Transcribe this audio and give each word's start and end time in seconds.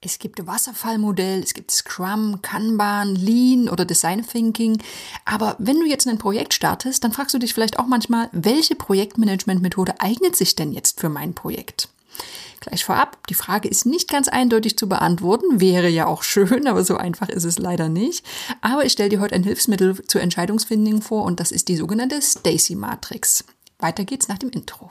Es 0.00 0.20
gibt 0.20 0.46
Wasserfallmodell, 0.46 1.42
es 1.42 1.54
gibt 1.54 1.72
Scrum, 1.72 2.40
Kanban, 2.40 3.16
Lean 3.16 3.68
oder 3.68 3.84
Design 3.84 4.24
Thinking. 4.24 4.80
Aber 5.24 5.56
wenn 5.58 5.80
du 5.80 5.86
jetzt 5.86 6.06
ein 6.06 6.18
Projekt 6.18 6.54
startest, 6.54 7.02
dann 7.02 7.10
fragst 7.10 7.34
du 7.34 7.38
dich 7.40 7.52
vielleicht 7.52 7.80
auch 7.80 7.86
manchmal, 7.86 8.28
welche 8.30 8.76
Projektmanagementmethode 8.76 10.00
eignet 10.00 10.36
sich 10.36 10.54
denn 10.54 10.70
jetzt 10.70 11.00
für 11.00 11.08
mein 11.08 11.34
Projekt? 11.34 11.88
Gleich 12.60 12.84
vorab, 12.84 13.26
die 13.26 13.34
Frage 13.34 13.68
ist 13.68 13.86
nicht 13.86 14.08
ganz 14.08 14.28
eindeutig 14.28 14.78
zu 14.78 14.88
beantworten, 14.88 15.60
wäre 15.60 15.88
ja 15.88 16.06
auch 16.06 16.22
schön, 16.22 16.68
aber 16.68 16.84
so 16.84 16.96
einfach 16.96 17.28
ist 17.28 17.44
es 17.44 17.58
leider 17.58 17.88
nicht. 17.88 18.24
Aber 18.60 18.84
ich 18.84 18.92
stelle 18.92 19.08
dir 19.08 19.20
heute 19.20 19.34
ein 19.34 19.42
Hilfsmittel 19.42 20.00
zur 20.06 20.20
Entscheidungsfindung 20.20 21.02
vor 21.02 21.24
und 21.24 21.40
das 21.40 21.50
ist 21.50 21.66
die 21.66 21.76
sogenannte 21.76 22.22
Stacy 22.22 22.76
Matrix. 22.76 23.44
Weiter 23.80 24.04
geht's 24.04 24.28
nach 24.28 24.38
dem 24.38 24.50
Intro. 24.50 24.90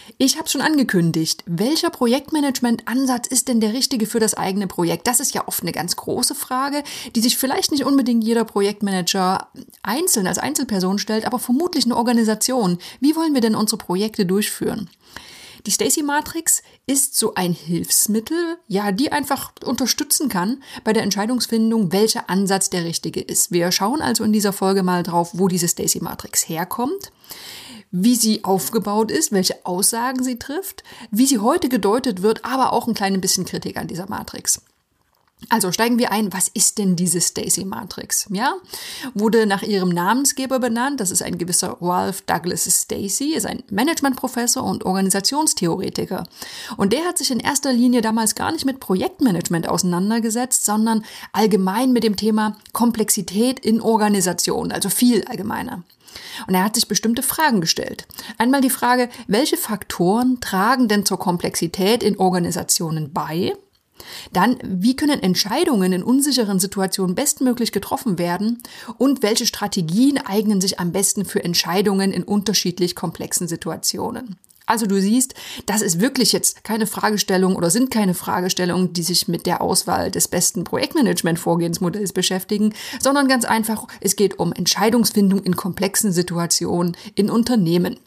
Ich 0.23 0.37
habe 0.37 0.47
schon 0.47 0.61
angekündigt, 0.61 1.43
welcher 1.47 1.89
Projektmanagement-Ansatz 1.89 3.25
ist 3.25 3.47
denn 3.47 3.59
der 3.59 3.73
richtige 3.73 4.05
für 4.05 4.19
das 4.19 4.35
eigene 4.35 4.67
Projekt? 4.67 5.07
Das 5.07 5.19
ist 5.19 5.33
ja 5.33 5.47
oft 5.47 5.63
eine 5.63 5.71
ganz 5.71 5.95
große 5.95 6.35
Frage, 6.35 6.83
die 7.15 7.21
sich 7.21 7.39
vielleicht 7.39 7.71
nicht 7.71 7.85
unbedingt 7.85 8.23
jeder 8.23 8.45
Projektmanager 8.45 9.47
einzeln 9.81 10.27
als 10.27 10.37
Einzelperson 10.37 10.99
stellt, 10.99 11.25
aber 11.25 11.39
vermutlich 11.39 11.85
eine 11.85 11.97
Organisation. 11.97 12.77
Wie 12.99 13.15
wollen 13.15 13.33
wir 13.33 13.41
denn 13.41 13.55
unsere 13.55 13.79
Projekte 13.79 14.27
durchführen? 14.27 14.91
Die 15.65 15.71
Stacy 15.71 16.03
Matrix 16.03 16.61
ist 16.85 17.17
so 17.17 17.33
ein 17.33 17.53
Hilfsmittel, 17.53 18.57
ja, 18.67 18.91
die 18.91 19.11
einfach 19.11 19.53
unterstützen 19.65 20.29
kann 20.29 20.61
bei 20.83 20.93
der 20.93 21.01
Entscheidungsfindung, 21.01 21.91
welcher 21.91 22.29
Ansatz 22.29 22.69
der 22.69 22.83
richtige 22.83 23.21
ist. 23.21 23.51
Wir 23.51 23.71
schauen 23.71 24.01
also 24.01 24.23
in 24.23 24.33
dieser 24.33 24.53
Folge 24.53 24.83
mal 24.83 25.01
drauf, 25.01 25.31
wo 25.33 25.47
diese 25.47 25.67
Stacy 25.67 25.99
Matrix 25.99 26.47
herkommt 26.47 27.11
wie 27.91 28.15
sie 28.15 28.43
aufgebaut 28.43 29.11
ist, 29.11 29.31
welche 29.31 29.65
Aussagen 29.65 30.23
sie 30.23 30.39
trifft, 30.39 30.83
wie 31.11 31.25
sie 31.25 31.39
heute 31.39 31.69
gedeutet 31.69 32.21
wird, 32.21 32.45
aber 32.45 32.73
auch 32.73 32.87
ein 32.87 32.93
kleines 32.93 33.21
bisschen 33.21 33.45
Kritik 33.45 33.77
an 33.77 33.87
dieser 33.87 34.09
Matrix. 34.09 34.61
Also 35.49 35.71
steigen 35.71 35.97
wir 35.97 36.11
ein, 36.11 36.31
was 36.31 36.47
ist 36.47 36.77
denn 36.77 36.95
diese 36.95 37.19
Stacy 37.19 37.65
Matrix? 37.65 38.27
Ja, 38.29 38.55
wurde 39.13 39.45
nach 39.45 39.63
ihrem 39.63 39.89
Namensgeber 39.89 40.59
benannt. 40.59 40.99
Das 40.99 41.11
ist 41.11 41.23
ein 41.23 41.37
gewisser 41.37 41.77
Ralph 41.81 42.21
Douglas 42.21 42.63
Stacy, 42.63 43.33
ist 43.33 43.45
ein 43.45 43.63
Managementprofessor 43.69 44.63
und 44.63 44.85
Organisationstheoretiker. 44.85 46.23
Und 46.77 46.93
der 46.93 47.05
hat 47.05 47.17
sich 47.17 47.31
in 47.31 47.39
erster 47.39 47.73
Linie 47.73 48.01
damals 48.01 48.35
gar 48.35 48.51
nicht 48.51 48.65
mit 48.65 48.79
Projektmanagement 48.79 49.67
auseinandergesetzt, 49.67 50.63
sondern 50.63 51.03
allgemein 51.33 51.91
mit 51.91 52.03
dem 52.03 52.15
Thema 52.15 52.55
Komplexität 52.71 53.59
in 53.59 53.81
Organisationen, 53.81 54.71
also 54.71 54.89
viel 54.89 55.25
allgemeiner. 55.25 55.83
Und 56.47 56.53
er 56.53 56.63
hat 56.63 56.75
sich 56.75 56.87
bestimmte 56.87 57.23
Fragen 57.23 57.61
gestellt. 57.61 58.05
Einmal 58.37 58.61
die 58.61 58.69
Frage, 58.69 59.09
welche 59.27 59.57
Faktoren 59.57 60.39
tragen 60.39 60.87
denn 60.87 61.05
zur 61.05 61.19
Komplexität 61.19 62.03
in 62.03 62.19
Organisationen 62.19 63.11
bei? 63.11 63.53
Dann, 64.33 64.57
wie 64.63 64.95
können 64.95 65.21
Entscheidungen 65.21 65.93
in 65.93 66.03
unsicheren 66.03 66.59
Situationen 66.59 67.15
bestmöglich 67.15 67.71
getroffen 67.71 68.17
werden? 68.17 68.61
Und 68.97 69.23
welche 69.23 69.45
Strategien 69.45 70.17
eignen 70.17 70.61
sich 70.61 70.79
am 70.79 70.91
besten 70.91 71.25
für 71.25 71.43
Entscheidungen 71.43 72.11
in 72.11 72.23
unterschiedlich 72.23 72.95
komplexen 72.95 73.47
Situationen? 73.47 74.37
Also 74.71 74.85
du 74.85 75.01
siehst, 75.01 75.33
das 75.65 75.81
ist 75.81 75.99
wirklich 75.99 76.31
jetzt 76.31 76.63
keine 76.63 76.87
Fragestellung 76.87 77.55
oder 77.57 77.69
sind 77.69 77.91
keine 77.91 78.13
Fragestellungen, 78.13 78.93
die 78.93 79.03
sich 79.03 79.27
mit 79.27 79.45
der 79.45 79.59
Auswahl 79.59 80.11
des 80.11 80.29
besten 80.29 80.63
Projektmanagement-Vorgehensmodells 80.63 82.13
beschäftigen, 82.13 82.73
sondern 83.01 83.27
ganz 83.27 83.43
einfach, 83.43 83.87
es 83.99 84.15
geht 84.15 84.39
um 84.39 84.53
Entscheidungsfindung 84.53 85.43
in 85.43 85.57
komplexen 85.57 86.13
Situationen 86.13 86.95
in 87.15 87.29
Unternehmen. 87.29 87.97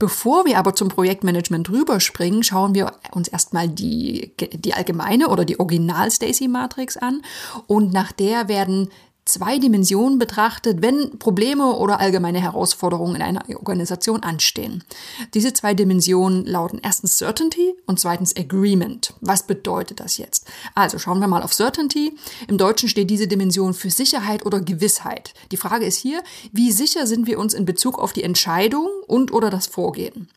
Bevor 0.00 0.46
wir 0.46 0.58
aber 0.58 0.74
zum 0.74 0.88
Projektmanagement 0.88 1.68
rüberspringen, 1.68 2.42
schauen 2.42 2.74
wir 2.74 2.90
uns 3.12 3.28
erstmal 3.28 3.68
die, 3.68 4.32
die 4.38 4.72
allgemeine 4.72 5.28
oder 5.28 5.44
die 5.44 5.60
Original-Stacy-Matrix 5.60 6.96
an. 6.96 7.20
Und 7.66 7.92
nach 7.92 8.10
der 8.10 8.48
werden 8.48 8.88
zwei 9.30 9.58
Dimensionen 9.58 10.18
betrachtet, 10.18 10.82
wenn 10.82 11.18
Probleme 11.18 11.76
oder 11.76 12.00
allgemeine 12.00 12.40
Herausforderungen 12.40 13.16
in 13.16 13.22
einer 13.22 13.42
Organisation 13.56 14.22
anstehen. 14.22 14.84
Diese 15.34 15.52
zwei 15.52 15.74
Dimensionen 15.74 16.44
lauten 16.44 16.80
erstens 16.82 17.18
Certainty 17.18 17.74
und 17.86 18.00
zweitens 18.00 18.36
Agreement. 18.36 19.14
Was 19.20 19.46
bedeutet 19.46 20.00
das 20.00 20.18
jetzt? 20.18 20.46
Also 20.74 20.98
schauen 20.98 21.20
wir 21.20 21.28
mal 21.28 21.42
auf 21.42 21.54
Certainty. 21.54 22.16
Im 22.48 22.58
Deutschen 22.58 22.88
steht 22.88 23.10
diese 23.10 23.28
Dimension 23.28 23.74
für 23.74 23.90
Sicherheit 23.90 24.44
oder 24.44 24.60
Gewissheit. 24.60 25.34
Die 25.52 25.56
Frage 25.56 25.86
ist 25.86 25.96
hier, 25.96 26.22
wie 26.52 26.72
sicher 26.72 27.06
sind 27.06 27.26
wir 27.26 27.38
uns 27.38 27.54
in 27.54 27.64
Bezug 27.64 27.98
auf 27.98 28.12
die 28.12 28.24
Entscheidung 28.24 28.88
und 29.06 29.32
oder 29.32 29.50
das 29.50 29.66
Vorgehen? 29.66 30.28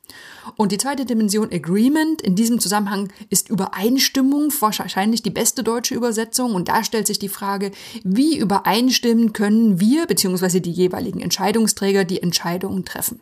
Und 0.55 0.71
die 0.71 0.77
zweite 0.77 1.05
Dimension 1.05 1.51
Agreement 1.51 2.21
in 2.21 2.35
diesem 2.35 2.59
Zusammenhang 2.59 3.11
ist 3.29 3.49
Übereinstimmung, 3.49 4.51
wahrscheinlich 4.59 5.23
die 5.23 5.29
beste 5.29 5.63
deutsche 5.63 5.95
Übersetzung. 5.95 6.55
Und 6.55 6.69
da 6.69 6.83
stellt 6.83 7.07
sich 7.07 7.19
die 7.19 7.29
Frage, 7.29 7.71
wie 8.03 8.37
übereinstimmen 8.37 9.33
können 9.33 9.79
wir 9.79 10.07
bzw. 10.07 10.59
die 10.59 10.71
jeweiligen 10.71 11.21
Entscheidungsträger 11.21 12.05
die 12.05 12.21
Entscheidungen 12.21 12.85
treffen. 12.85 13.19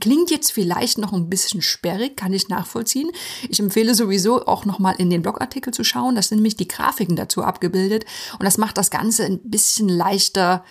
Klingt 0.00 0.30
jetzt 0.30 0.52
vielleicht 0.52 0.96
noch 0.96 1.12
ein 1.12 1.28
bisschen 1.28 1.60
sperrig, 1.60 2.16
kann 2.16 2.32
ich 2.32 2.48
nachvollziehen. 2.48 3.10
Ich 3.50 3.60
empfehle 3.60 3.94
sowieso 3.94 4.46
auch 4.46 4.64
nochmal 4.64 4.94
in 4.96 5.10
den 5.10 5.20
Blogartikel 5.20 5.74
zu 5.74 5.84
schauen. 5.84 6.14
Da 6.14 6.22
sind 6.22 6.38
nämlich 6.38 6.56
die 6.56 6.68
Grafiken 6.68 7.14
dazu 7.14 7.42
abgebildet 7.42 8.06
und 8.38 8.44
das 8.44 8.56
macht 8.56 8.78
das 8.78 8.90
Ganze 8.90 9.26
ein 9.26 9.40
bisschen 9.44 9.90
leichter, 9.90 10.64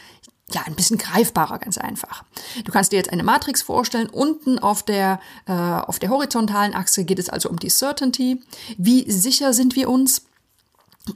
ja, 0.54 0.62
ein 0.66 0.76
bisschen 0.76 0.98
greifbarer, 0.98 1.60
ganz 1.60 1.78
einfach. 1.78 2.24
Du 2.66 2.72
kannst 2.72 2.92
dir 2.92 2.98
jetzt 2.98 3.12
eine 3.12 3.24
Matrix 3.24 3.62
vorstellen. 3.62 4.08
Unten 4.10 4.60
auf 4.60 4.84
der, 4.84 5.20
äh, 5.48 5.52
auf 5.52 6.00
der 6.00 6.10
horizontalen 6.10 6.74
Achse 6.74 7.06
geht 7.06 7.20
es 7.20 7.30
also 7.30 7.50
um 7.50 7.60
die 7.60 7.70
Certainty. 7.70 8.42
Wie 8.78 9.10
sicher 9.10 9.54
sind 9.54 9.76
wir 9.76 9.90
uns? 9.90 10.24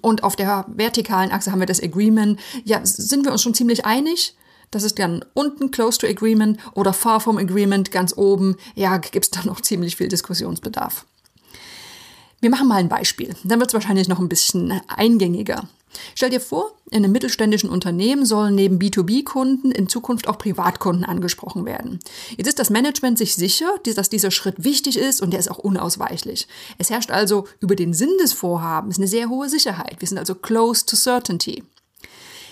Und 0.02 0.24
auf 0.24 0.36
der 0.36 0.66
vertikalen 0.68 1.32
Achse 1.32 1.52
haben 1.52 1.60
wir 1.60 1.68
das 1.68 1.82
Agreement. 1.82 2.40
Ja, 2.64 2.80
sind 2.84 3.24
wir 3.24 3.32
uns 3.32 3.44
schon 3.44 3.54
ziemlich 3.54 3.86
einig? 3.86 4.36
Das 4.72 4.84
ist 4.84 4.98
dann 5.00 5.24
unten 5.34 5.72
close 5.72 6.00
to 6.00 6.08
agreement 6.08 6.60
oder 6.74 6.92
far 6.92 7.20
from 7.20 7.38
agreement 7.38 7.92
ganz 7.92 8.18
oben. 8.18 8.58
Ja, 8.74 8.98
gibt 8.98 9.26
es 9.26 9.32
da 9.32 9.44
noch 9.44 9.62
ziemlich 9.62 9.96
viel 9.96 10.08
Diskussionsbedarf. 10.08 11.06
Wir 12.42 12.50
machen 12.50 12.68
mal 12.68 12.76
ein 12.76 12.90
Beispiel. 12.90 13.36
Dann 13.44 13.60
wird 13.60 13.70
es 13.70 13.74
wahrscheinlich 13.74 14.08
noch 14.08 14.20
ein 14.20 14.30
bisschen 14.30 14.82
eingängiger. 14.88 15.68
Stell 16.14 16.30
dir 16.30 16.42
vor, 16.42 16.72
in 16.92 17.04
einem 17.04 17.12
mittelständischen 17.12 17.70
Unternehmen 17.70 18.26
sollen 18.26 18.56
neben 18.56 18.80
B2B-Kunden 18.80 19.72
in 19.72 19.90
Zukunft 19.90 20.28
auch 20.28 20.38
Privatkunden 20.38 21.06
angesprochen 21.06 21.66
werden. 21.66 22.00
Jetzt 22.38 22.48
ist 22.48 22.60
das 22.60 22.70
Management 22.70 23.18
sich 23.18 23.36
sicher, 23.36 23.68
dass 23.84 24.10
dieser 24.10 24.32
Schritt 24.32 24.64
wichtig 24.64 24.98
ist 24.98 25.22
und 25.22 25.32
der 25.32 25.40
ist 25.40 25.50
auch 25.50 25.60
unausweichlich. 25.60 26.48
Es 26.78 26.90
herrscht 26.90 27.12
also 27.12 27.48
über 27.60 27.76
den 27.76 27.94
Sinn 27.94 28.12
des 28.22 28.34
Vorhabens 28.34 28.98
eine 28.98 29.08
sehr 29.08 29.30
hohe 29.30 29.50
Sicherheit. 29.50 29.98
Wir 30.00 30.08
sind 30.08 30.18
also 30.18 30.36
close 30.36 30.86
to 30.86 30.96
certainty. 30.96 31.64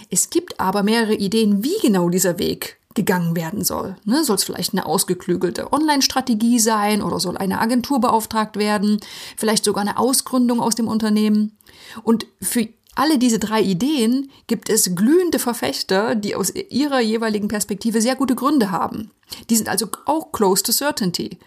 Es 0.10 0.30
gibt 0.30 0.60
aber 0.60 0.84
mehrere 0.84 1.16
Ideen, 1.16 1.64
wie 1.64 1.80
genau 1.82 2.10
dieser 2.10 2.38
Weg 2.38 2.78
gegangen 2.94 3.36
werden 3.36 3.64
soll. 3.64 3.96
Ne, 4.06 4.24
soll 4.24 4.36
es 4.36 4.44
vielleicht 4.44 4.74
eine 4.74 4.86
ausgeklügelte 4.86 5.74
Online-Strategie 5.74 6.60
sein 6.60 7.02
oder 7.02 7.20
soll 7.20 7.38
eine 7.38 7.60
Agentur 7.60 8.00
beauftragt 8.00 8.58
werden, 8.58 9.00
vielleicht 9.38 9.66
sogar 9.66 9.82
eine 9.82 9.98
Ausgründung 9.98 10.60
aus 10.60 10.76
dem 10.76 10.88
Unternehmen. 10.88 11.58
Und 12.04 12.28
für 12.42 12.68
alle 12.96 13.18
diese 13.18 13.40
drei 13.40 13.62
Ideen 13.62 14.30
gibt 14.48 14.70
es 14.70 14.96
glühende 14.96 15.40
Verfechter, 15.40 16.16
die 16.16 16.36
aus 16.36 16.54
ihrer 16.54 17.00
jeweiligen 17.00 17.48
Perspektive 17.48 18.02
sehr 18.02 18.16
gute 18.16 18.36
Gründe 18.36 18.72
haben. 18.72 19.12
Die 19.50 19.56
sind 19.56 19.68
also 19.68 19.88
auch 20.06 20.32
close 20.32 20.62
to 20.64 20.72
certainty. 20.72 21.40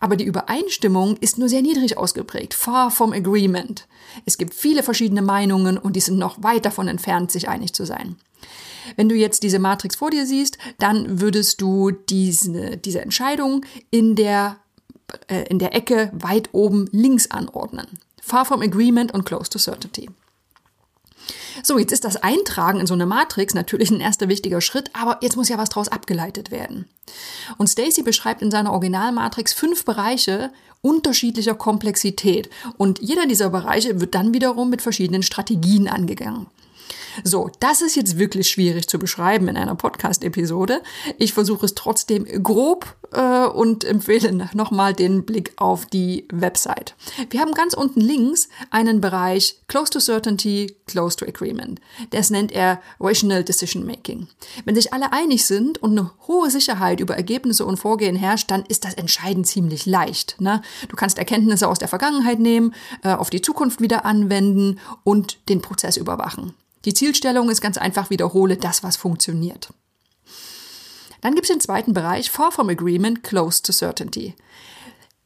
Aber 0.00 0.16
die 0.16 0.24
Übereinstimmung 0.24 1.16
ist 1.18 1.38
nur 1.38 1.48
sehr 1.48 1.62
niedrig 1.62 1.96
ausgeprägt, 1.98 2.54
far 2.54 2.90
from 2.90 3.12
agreement. 3.12 3.86
Es 4.24 4.38
gibt 4.38 4.54
viele 4.54 4.82
verschiedene 4.82 5.22
Meinungen 5.22 5.78
und 5.78 5.96
die 5.96 6.00
sind 6.00 6.18
noch 6.18 6.42
weit 6.42 6.64
davon 6.64 6.88
entfernt, 6.88 7.30
sich 7.30 7.48
einig 7.48 7.72
zu 7.72 7.84
sein. 7.84 8.16
Wenn 8.96 9.08
du 9.08 9.14
jetzt 9.14 9.42
diese 9.42 9.58
Matrix 9.58 9.96
vor 9.96 10.10
dir 10.10 10.26
siehst, 10.26 10.58
dann 10.78 11.20
würdest 11.20 11.60
du 11.60 11.90
diese, 11.90 12.76
diese 12.76 13.00
Entscheidung 13.00 13.64
in 13.90 14.14
der, 14.14 14.58
äh, 15.28 15.44
in 15.48 15.58
der 15.58 15.74
Ecke 15.74 16.10
weit 16.14 16.50
oben 16.52 16.88
links 16.92 17.30
anordnen. 17.30 17.86
Far 18.22 18.44
from 18.44 18.62
agreement 18.62 19.12
und 19.12 19.24
close 19.24 19.50
to 19.50 19.58
certainty. 19.58 20.08
So, 21.62 21.78
jetzt 21.78 21.92
ist 21.92 22.04
das 22.04 22.16
Eintragen 22.16 22.80
in 22.80 22.86
so 22.86 22.94
eine 22.94 23.06
Matrix 23.06 23.54
natürlich 23.54 23.90
ein 23.90 24.00
erster 24.00 24.28
wichtiger 24.28 24.60
Schritt, 24.60 24.90
aber 24.92 25.18
jetzt 25.22 25.36
muss 25.36 25.48
ja 25.48 25.58
was 25.58 25.68
daraus 25.68 25.88
abgeleitet 25.88 26.50
werden. 26.50 26.86
Und 27.58 27.68
Stacy 27.68 28.02
beschreibt 28.02 28.42
in 28.42 28.50
seiner 28.50 28.72
Originalmatrix 28.72 29.52
fünf 29.52 29.84
Bereiche 29.84 30.50
unterschiedlicher 30.82 31.54
Komplexität 31.54 32.50
und 32.76 33.00
jeder 33.00 33.26
dieser 33.26 33.50
Bereiche 33.50 34.00
wird 34.00 34.14
dann 34.14 34.34
wiederum 34.34 34.70
mit 34.70 34.82
verschiedenen 34.82 35.22
Strategien 35.22 35.88
angegangen. 35.88 36.46
So, 37.24 37.50
das 37.60 37.82
ist 37.82 37.96
jetzt 37.96 38.18
wirklich 38.18 38.48
schwierig 38.48 38.88
zu 38.88 38.98
beschreiben 38.98 39.48
in 39.48 39.56
einer 39.56 39.74
Podcast-Episode. 39.74 40.82
Ich 41.18 41.32
versuche 41.32 41.66
es 41.66 41.74
trotzdem 41.74 42.24
grob 42.42 42.96
äh, 43.12 43.46
und 43.46 43.84
empfehle 43.84 44.48
nochmal 44.54 44.94
den 44.94 45.24
Blick 45.24 45.52
auf 45.56 45.86
die 45.86 46.26
Website. 46.32 46.94
Wir 47.30 47.40
haben 47.40 47.52
ganz 47.52 47.74
unten 47.74 48.00
links 48.00 48.48
einen 48.70 49.00
Bereich 49.00 49.60
Close 49.68 49.90
to 49.90 50.00
Certainty, 50.00 50.76
Close 50.86 51.16
to 51.16 51.26
Agreement. 51.26 51.80
Das 52.10 52.30
nennt 52.30 52.52
er 52.52 52.80
Rational 53.00 53.44
Decision 53.44 53.84
Making. 53.84 54.28
Wenn 54.64 54.74
sich 54.74 54.92
alle 54.92 55.12
einig 55.12 55.44
sind 55.46 55.82
und 55.82 55.92
eine 55.92 56.10
hohe 56.26 56.50
Sicherheit 56.50 57.00
über 57.00 57.16
Ergebnisse 57.16 57.64
und 57.64 57.78
Vorgehen 57.78 58.16
herrscht, 58.16 58.50
dann 58.50 58.64
ist 58.66 58.84
das 58.84 58.94
Entscheiden 58.94 59.44
ziemlich 59.44 59.86
leicht. 59.86 60.40
Ne? 60.40 60.62
Du 60.88 60.96
kannst 60.96 61.18
Erkenntnisse 61.18 61.68
aus 61.68 61.78
der 61.78 61.88
Vergangenheit 61.88 62.38
nehmen, 62.38 62.74
äh, 63.02 63.12
auf 63.12 63.30
die 63.30 63.42
Zukunft 63.42 63.80
wieder 63.80 64.04
anwenden 64.04 64.78
und 65.04 65.38
den 65.48 65.62
Prozess 65.62 65.96
überwachen. 65.96 66.54
Die 66.86 66.94
Zielstellung 66.94 67.50
ist 67.50 67.60
ganz 67.60 67.76
einfach, 67.76 68.10
wiederhole 68.10 68.56
das, 68.56 68.82
was 68.82 68.96
funktioniert. 68.96 69.70
Dann 71.20 71.34
gibt 71.34 71.46
es 71.46 71.52
den 71.52 71.60
zweiten 71.60 71.92
Bereich, 71.92 72.30
Far 72.30 72.52
from 72.52 72.68
Agreement, 72.68 73.24
Close 73.24 73.60
to 73.62 73.72
Certainty. 73.72 74.34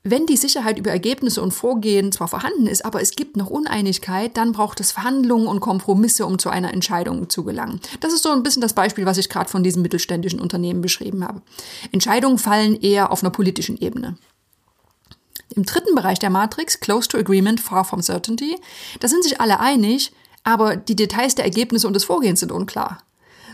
Wenn 0.02 0.24
die 0.24 0.38
Sicherheit 0.38 0.78
über 0.78 0.90
Ergebnisse 0.90 1.42
und 1.42 1.52
Vorgehen 1.52 2.10
zwar 2.10 2.28
vorhanden 2.28 2.66
ist, 2.66 2.86
aber 2.86 3.02
es 3.02 3.10
gibt 3.10 3.36
noch 3.36 3.50
Uneinigkeit, 3.50 4.34
dann 4.38 4.52
braucht 4.52 4.80
es 4.80 4.92
Verhandlungen 4.92 5.46
und 5.46 5.60
Kompromisse, 5.60 6.24
um 6.24 6.38
zu 6.38 6.48
einer 6.48 6.72
Entscheidung 6.72 7.28
zu 7.28 7.44
gelangen. 7.44 7.80
Das 8.00 8.14
ist 8.14 8.22
so 8.22 8.30
ein 8.30 8.42
bisschen 8.42 8.62
das 8.62 8.72
Beispiel, 8.72 9.04
was 9.04 9.18
ich 9.18 9.28
gerade 9.28 9.50
von 9.50 9.62
diesem 9.62 9.82
mittelständischen 9.82 10.40
Unternehmen 10.40 10.80
beschrieben 10.80 11.22
habe. 11.22 11.42
Entscheidungen 11.92 12.38
fallen 12.38 12.80
eher 12.80 13.12
auf 13.12 13.22
einer 13.22 13.30
politischen 13.30 13.76
Ebene. 13.76 14.16
Im 15.54 15.66
dritten 15.66 15.94
Bereich 15.94 16.18
der 16.18 16.30
Matrix, 16.30 16.80
Close 16.80 17.08
to 17.08 17.18
Agreement, 17.18 17.60
Far 17.60 17.84
from 17.84 18.00
Certainty, 18.00 18.56
da 19.00 19.08
sind 19.08 19.22
sich 19.24 19.38
alle 19.38 19.60
einig, 19.60 20.12
aber 20.50 20.74
die 20.74 20.96
Details 20.96 21.36
der 21.36 21.44
Ergebnisse 21.44 21.86
und 21.86 21.94
des 21.94 22.04
Vorgehens 22.04 22.40
sind 22.40 22.50
unklar. 22.50 22.98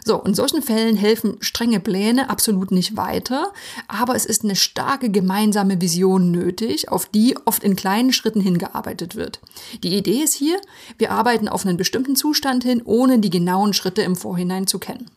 So, 0.02 0.22
in 0.22 0.34
solchen 0.34 0.62
Fällen 0.62 0.96
helfen 0.96 1.36
strenge 1.40 1.78
Pläne 1.78 2.30
absolut 2.30 2.70
nicht 2.70 2.96
weiter, 2.96 3.52
aber 3.86 4.14
es 4.14 4.24
ist 4.24 4.44
eine 4.44 4.56
starke 4.56 5.10
gemeinsame 5.10 5.80
Vision 5.80 6.30
nötig, 6.30 6.88
auf 6.88 7.06
die 7.06 7.36
oft 7.44 7.64
in 7.64 7.76
kleinen 7.76 8.12
Schritten 8.12 8.40
hingearbeitet 8.40 9.14
wird. 9.14 9.40
Die 9.82 9.94
Idee 9.96 10.22
ist 10.22 10.34
hier, 10.34 10.58
wir 10.96 11.10
arbeiten 11.10 11.48
auf 11.48 11.66
einen 11.66 11.76
bestimmten 11.76 12.16
Zustand 12.16 12.64
hin, 12.64 12.80
ohne 12.84 13.18
die 13.18 13.30
genauen 13.30 13.74
Schritte 13.74 14.02
im 14.02 14.16
Vorhinein 14.16 14.66
zu 14.66 14.78
kennen. 14.78 15.10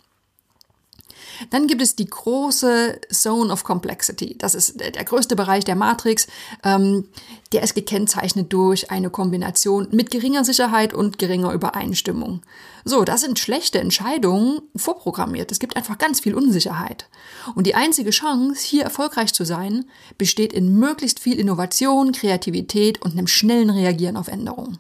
Dann 1.50 1.68
gibt 1.68 1.82
es 1.82 1.96
die 1.96 2.06
große 2.06 3.00
Zone 3.12 3.52
of 3.52 3.64
Complexity. 3.64 4.38
Das 4.38 4.56
ist 4.56 4.80
der 4.80 5.04
größte 5.04 5.36
Bereich 5.36 5.64
der 5.64 5.76
Matrix. 5.76 6.28
Ähm, 6.64 7.06
der 7.52 7.64
ist 7.64 7.76
gekennzeichnet 7.76 8.54
durch 8.54 8.92
eine 8.92 9.10
Kombination 9.10 9.88
mit 9.92 10.12
geringer 10.12 10.46
Sicherheit 10.46 10.94
und 10.94 11.18
geringer 11.18 11.52
Übereinstimmung. 11.52 12.42
So, 12.86 13.04
das 13.04 13.22
sind 13.22 13.40
schlechte 13.40 13.80
Entscheidungen 13.80 14.62
vorprogrammiert. 14.76 15.52
Es 15.52 15.60
gibt 15.60 15.76
einfach 15.76 15.98
ganz 15.98 16.20
viel 16.20 16.36
Unsicherheit. 16.36 17.10
Und 17.56 17.68
die 17.68 17.76
einzige 17.76 18.12
Chance, 18.12 18.66
hier 18.66 18.84
erfolgreich 18.84 19.34
zu 19.34 19.46
sein, 19.46 19.86
besteht 20.18 20.54
in 20.54 20.78
möglichst 20.78 21.20
viel 21.20 21.40
Innovation, 21.40 22.12
Kreativität 22.12 23.02
und 23.02 23.14
einem 23.14 23.28
schnellen 23.28 23.70
Reagieren 23.70 24.18
auf 24.18 24.28
Änderungen. 24.28 24.80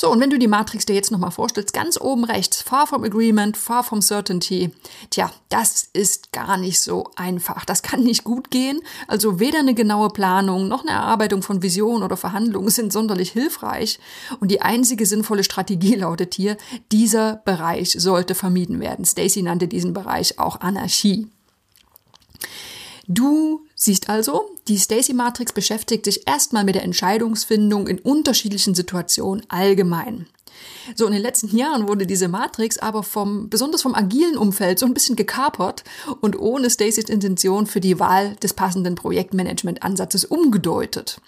So, 0.00 0.12
und 0.12 0.20
wenn 0.20 0.30
du 0.30 0.38
die 0.38 0.46
Matrix 0.46 0.86
dir 0.86 0.94
jetzt 0.94 1.10
nochmal 1.10 1.32
vorstellst, 1.32 1.72
ganz 1.72 2.00
oben 2.00 2.22
rechts, 2.22 2.62
Far 2.62 2.86
from 2.86 3.02
Agreement, 3.02 3.56
Far 3.56 3.82
from 3.82 4.00
Certainty, 4.00 4.70
tja, 5.10 5.32
das 5.48 5.88
ist 5.92 6.30
gar 6.30 6.56
nicht 6.56 6.80
so 6.80 7.10
einfach. 7.16 7.64
Das 7.64 7.82
kann 7.82 8.04
nicht 8.04 8.22
gut 8.22 8.52
gehen. 8.52 8.80
Also 9.08 9.40
weder 9.40 9.58
eine 9.58 9.74
genaue 9.74 10.10
Planung 10.10 10.68
noch 10.68 10.82
eine 10.82 10.92
Erarbeitung 10.92 11.42
von 11.42 11.64
Visionen 11.64 12.04
oder 12.04 12.16
Verhandlungen 12.16 12.70
sind 12.70 12.92
sonderlich 12.92 13.32
hilfreich. 13.32 13.98
Und 14.38 14.52
die 14.52 14.62
einzige 14.62 15.04
sinnvolle 15.04 15.42
Strategie 15.42 15.94
lautet 15.96 16.34
hier, 16.34 16.56
dieser 16.92 17.42
Bereich 17.44 17.96
sollte 17.98 18.36
vermieden 18.36 18.78
werden. 18.78 19.04
Stacy 19.04 19.42
nannte 19.42 19.66
diesen 19.66 19.94
Bereich 19.94 20.38
auch 20.38 20.60
Anarchie. 20.60 21.26
Du 23.08 23.66
siehst 23.74 24.08
also, 24.08 24.48
die 24.68 24.78
Stacy-Matrix 24.78 25.52
beschäftigt 25.52 26.04
sich 26.04 26.28
erstmal 26.28 26.64
mit 26.64 26.74
der 26.74 26.82
Entscheidungsfindung 26.82 27.88
in 27.88 27.98
unterschiedlichen 27.98 28.74
Situationen 28.74 29.44
allgemein. 29.48 30.26
So 30.94 31.06
in 31.06 31.12
den 31.12 31.22
letzten 31.22 31.54
Jahren 31.56 31.88
wurde 31.88 32.06
diese 32.06 32.28
Matrix 32.28 32.78
aber 32.78 33.02
vom, 33.02 33.48
besonders 33.48 33.82
vom 33.82 33.94
agilen 33.94 34.36
Umfeld 34.36 34.78
so 34.78 34.86
ein 34.86 34.94
bisschen 34.94 35.16
gekapert 35.16 35.84
und 36.20 36.38
ohne 36.38 36.70
Stacys 36.70 37.08
Intention 37.08 37.66
für 37.66 37.80
die 37.80 37.98
Wahl 38.00 38.36
des 38.36 38.54
passenden 38.54 38.94
Projektmanagement-Ansatzes 38.94 40.24
umgedeutet. 40.24 41.20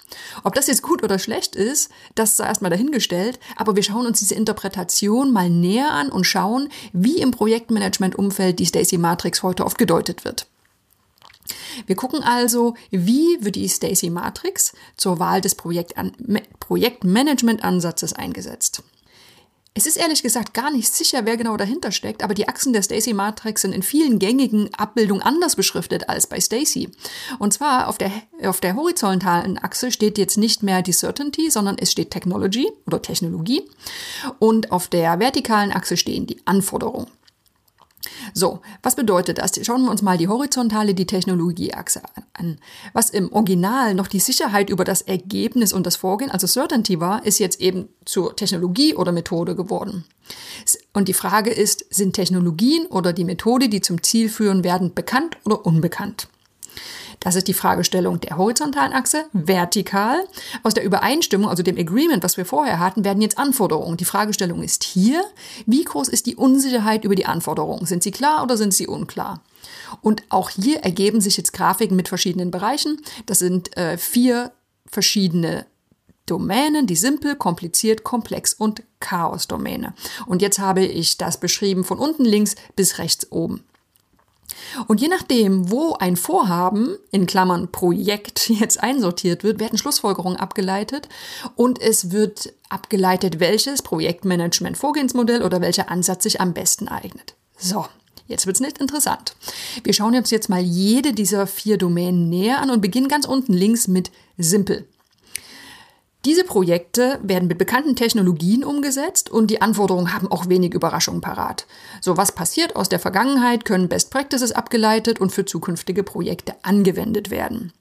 Ob 0.45 0.55
das 0.55 0.67
jetzt 0.67 0.83
gut 0.83 1.03
oder 1.03 1.19
schlecht 1.19 1.57
ist, 1.57 1.91
das 2.15 2.37
sei 2.37 2.47
erstmal 2.47 2.71
dahingestellt, 2.71 3.39
aber 3.57 3.77
wir 3.77 3.83
schauen 3.83 4.07
uns 4.07 4.19
diese 4.19 4.35
Interpretation 4.35 5.33
mal 5.33 5.51
näher 5.51 5.91
an 5.91 6.11
und 6.11 6.25
schauen, 6.25 6.69
wie 6.93 7.21
im 7.21 7.31
Projektmanagement-Umfeld 7.31 8.59
die 8.59 8.67
Stacy 8.67 8.99
Matrix 8.99 9.43
heute 9.43 9.65
oft 9.65 9.79
gedeutet 9.79 10.25
wird. 10.25 10.47
Wir 11.87 11.97
gucken 11.97 12.23
also, 12.23 12.75
wie 12.91 13.38
wird 13.41 13.56
die 13.56 13.69
Stacy 13.69 14.11
Matrix 14.11 14.75
zur 14.97 15.19
Wahl 15.19 15.41
des 15.41 15.55
Projektmanagement-Ansatzes 15.55 18.12
eingesetzt. 18.12 18.82
Es 19.73 19.87
ist 19.87 19.97
ehrlich 19.97 20.25
gesagt 20.25 20.52
gar 20.52 20.73
nicht 20.73 20.93
sicher, 20.93 21.26
wer 21.26 21.37
genau 21.37 21.56
dahinter 21.56 21.93
steckt, 21.93 22.25
aber 22.25 22.35
die 22.35 22.49
Achsen 22.49 22.73
der 22.73 22.82
Stacy 22.82 23.14
Matrix 23.14 23.62
sind 23.62 23.73
in 23.73 23.85
vielen 23.85 24.19
gängigen 24.19 24.75
Abbildungen 24.75 25.23
anders 25.23 25.55
beschriftet 25.55 26.08
als 26.08 26.26
bei 26.26 26.41
Stacy. 26.41 26.91
Und 27.38 27.53
zwar 27.53 27.87
auf 27.87 27.96
der, 27.96 28.11
auf 28.43 28.61
der 28.61 28.75
horizontalen 28.75 29.58
Achse 29.58 29.93
steht 29.93 30.19
jetzt 30.19 30.38
nicht 30.38 30.64
mehr 30.64 30.82
die 30.82 30.93
Certainty, 30.93 31.50
sondern 31.50 31.76
es 31.79 31.93
steht 31.93 32.11
Technology 32.11 32.69
oder 32.85 33.00
Technologie. 33.00 33.62
Und 34.41 34.73
auf 34.73 34.88
der 34.88 35.20
vertikalen 35.20 35.70
Achse 35.70 35.96
stehen 35.96 36.26
die 36.26 36.44
Anforderungen. 36.46 37.06
So, 38.35 38.61
was 38.83 38.97
bedeutet 38.97 39.39
das? 39.39 39.53
Schauen 39.65 39.83
wir 39.83 39.91
uns 39.91 40.03
mal 40.03 40.19
die 40.19 40.29
horizontale, 40.29 40.95
die 40.95 41.07
Technologieachse 41.07 42.03
an. 42.35 42.59
Was 42.93 43.11
im 43.11 43.33
Original 43.33 43.95
noch 43.95 44.07
die 44.07 44.21
Sicherheit 44.21 44.71
über 44.71 44.85
das 44.85 45.03
Ergebnis 45.03 45.73
und 45.73 45.87
das 45.87 45.97
Vorgehen, 45.97 46.31
also 46.31 46.47
Certainty 46.47 47.01
war, 47.01 47.25
ist 47.25 47.39
jetzt 47.39 47.61
eben 47.61 47.89
zur 48.05 48.37
Technologie 48.37 48.95
oder 48.95 49.12
Methode 49.12 49.55
geworden. 49.55 50.05
Und 50.93 51.09
die 51.09 51.15
Frage 51.15 51.51
ist, 51.51 51.85
sind 51.91 52.15
Technologien 52.15 52.87
oder 52.87 53.12
die 53.12 53.25
Methode, 53.25 53.69
die 53.69 53.81
zum 53.81 54.03
Ziel 54.03 54.29
führen 54.29 54.65
werden, 54.65 54.95
bekannt 54.95 55.37
oder 55.45 55.65
unbekannt? 55.67 56.29
Das 57.20 57.37
ist 57.37 57.49
die 57.49 57.55
Fragestellung 57.55 58.19
der 58.20 58.38
horizontalen 58.38 58.93
Achse. 58.94 59.26
Vertikal. 59.32 60.25
Aus 60.62 60.75
der 60.75 60.84
Übereinstimmung, 60.84 61.49
also 61.49 61.62
dem 61.62 61.78
Agreement, 61.78 62.25
was 62.25 62.38
wir 62.38 62.46
vorher 62.46 62.81
hatten, 62.81 63.05
werden 63.05 63.22
jetzt 63.22 63.38
Anforderungen. 63.38 63.99
Die 63.99 64.06
Fragestellung 64.06 64.62
ist 64.62 64.82
hier, 64.82 65.22
wie 65.67 65.84
groß 65.84 66.08
ist 66.08 66.26
die 66.26 66.37
Unsicherheit 66.37 67.05
über 67.05 67.14
die 67.14 67.26
Anforderungen? 67.26 67.84
Sind 67.86 68.03
sie 68.03 68.10
klar 68.10 68.43
oder 68.43 68.56
sind 68.56 68.72
sie 68.72 68.86
unklar? 68.86 69.43
Und 70.00 70.22
auch 70.31 70.48
hier 70.48 70.81
ergeben 70.81 71.20
sich 71.20 71.36
jetzt 71.36 71.53
Grafiken 71.53 71.96
mit 71.96 72.08
verschiedenen 72.08 72.50
Bereichen. 72.50 73.00
Das 73.27 73.39
sind 73.39 73.77
äh, 73.77 73.98
vier 73.98 74.53
verschiedene 74.86 75.67
Domänen, 76.24 76.86
die 76.86 76.96
simpel, 76.96 77.34
kompliziert, 77.34 78.05
komplex 78.05 78.55
und 78.55 78.82
Chaos-Domäne. 79.00 79.94
Und 80.27 80.43
jetzt 80.43 80.58
habe 80.58 80.84
ich 80.84 81.19
das 81.19 81.39
beschrieben 81.39 81.84
von 81.84 81.98
unten 81.98 82.24
links 82.24 82.55
bis 82.77 82.98
rechts 82.98 83.31
oben. 83.31 83.65
Und 84.87 85.01
je 85.01 85.09
nachdem, 85.09 85.71
wo 85.71 85.95
ein 85.95 86.17
Vorhaben, 86.17 86.97
in 87.11 87.27
Klammern 87.27 87.71
Projekt, 87.71 88.49
jetzt 88.61 88.83
einsortiert 88.83 89.45
wird, 89.45 89.61
werden 89.61 89.79
Schlussfolgerungen 89.79 90.39
abgeleitet 90.39 91.09
und 91.57 91.81
es 91.81 92.11
wird 92.11 92.53
abgeleitet, 92.69 93.41
welches 93.41 93.83
Projektmanagement-Vorgehensmodell 93.83 95.43
oder 95.43 95.61
welcher 95.61 95.91
Ansatz 95.91 96.23
sich 96.23 96.41
am 96.41 96.55
besten 96.55 96.89
eignet. 96.89 97.35
So, 97.59 97.87
Jetzt 98.31 98.47
wird's 98.47 98.61
nicht 98.61 98.79
interessant. 98.79 99.35
Wir 99.83 99.93
schauen 99.93 100.15
uns 100.15 100.31
jetzt 100.31 100.49
mal 100.49 100.61
jede 100.61 101.13
dieser 101.13 101.49
vier 101.49 101.79
Domänen 101.79 102.29
näher 102.29 102.61
an 102.63 102.71
und 102.71 102.81
beginnen 102.81 103.09
ganz 103.09 103.27
unten 103.27 103.53
links 103.53 103.89
mit 103.89 104.13
Simple. 104.39 104.87
Diese 106.27 106.44
Projekte 106.44 107.19
werden 107.22 107.48
mit 107.48 107.56
bekannten 107.56 107.96
Technologien 107.96 108.62
umgesetzt 108.62 109.31
und 109.31 109.50
die 109.50 109.62
Anforderungen 109.62 110.12
haben 110.12 110.31
auch 110.31 110.50
wenig 110.50 110.74
Überraschungen 110.74 111.22
parat. 111.22 111.67
So 112.03 112.19
was 112.19 112.32
passiert 112.32 112.77
aus 112.77 112.91
der 112.91 112.98
Vergangenheit, 112.98 113.65
können 113.65 113.89
Best 113.89 114.10
Practices 114.10 114.53
abgeleitet 114.53 115.19
und 115.19 115.32
für 115.32 115.46
zukünftige 115.46 116.03
Projekte 116.03 116.55
angewendet 116.62 117.31
werden. 117.31 117.72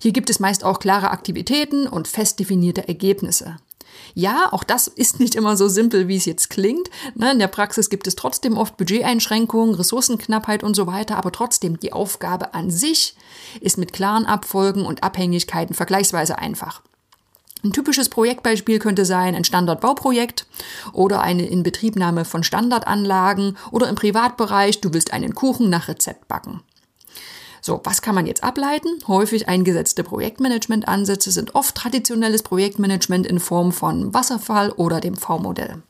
Hier 0.00 0.12
gibt 0.12 0.30
es 0.30 0.38
meist 0.38 0.62
auch 0.62 0.78
klare 0.78 1.10
Aktivitäten 1.10 1.88
und 1.88 2.06
fest 2.06 2.38
definierte 2.38 2.86
Ergebnisse. 2.86 3.56
Ja, 4.14 4.52
auch 4.52 4.62
das 4.62 4.86
ist 4.94 5.18
nicht 5.18 5.34
immer 5.34 5.56
so 5.56 5.66
simpel, 5.68 6.06
wie 6.06 6.16
es 6.16 6.26
jetzt 6.26 6.48
klingt. 6.48 6.90
Ne, 7.16 7.32
in 7.32 7.40
der 7.40 7.48
Praxis 7.48 7.90
gibt 7.90 8.06
es 8.06 8.14
trotzdem 8.14 8.56
oft 8.56 8.76
Budgeteinschränkungen, 8.76 9.74
Ressourcenknappheit 9.74 10.62
und 10.62 10.74
so 10.74 10.86
weiter, 10.86 11.16
aber 11.16 11.32
trotzdem 11.32 11.80
die 11.80 11.92
Aufgabe 11.92 12.54
an 12.54 12.70
sich 12.70 13.16
ist 13.60 13.78
mit 13.78 13.92
klaren 13.92 14.26
Abfolgen 14.26 14.86
und 14.86 15.02
Abhängigkeiten 15.02 15.74
vergleichsweise 15.74 16.38
einfach. 16.38 16.82
Ein 17.62 17.72
typisches 17.72 18.08
Projektbeispiel 18.08 18.78
könnte 18.78 19.04
sein 19.04 19.34
ein 19.34 19.44
Standardbauprojekt 19.44 20.46
oder 20.92 21.20
eine 21.20 21.46
Inbetriebnahme 21.46 22.24
von 22.24 22.42
Standardanlagen 22.42 23.56
oder 23.70 23.88
im 23.88 23.96
Privatbereich, 23.96 24.80
du 24.80 24.94
willst 24.94 25.12
einen 25.12 25.34
Kuchen 25.34 25.68
nach 25.68 25.88
Rezept 25.88 26.26
backen. 26.28 26.62
So, 27.60 27.80
was 27.84 28.00
kann 28.00 28.14
man 28.14 28.26
jetzt 28.26 28.42
ableiten? 28.42 28.88
Häufig 29.06 29.48
eingesetzte 29.48 30.02
Projektmanagement-Ansätze 30.02 31.30
sind 31.30 31.54
oft 31.54 31.74
traditionelles 31.74 32.42
Projektmanagement 32.42 33.26
in 33.26 33.38
Form 33.38 33.72
von 33.72 34.14
Wasserfall 34.14 34.70
oder 34.70 35.00
dem 35.00 35.14
V-Modell. 35.16 35.82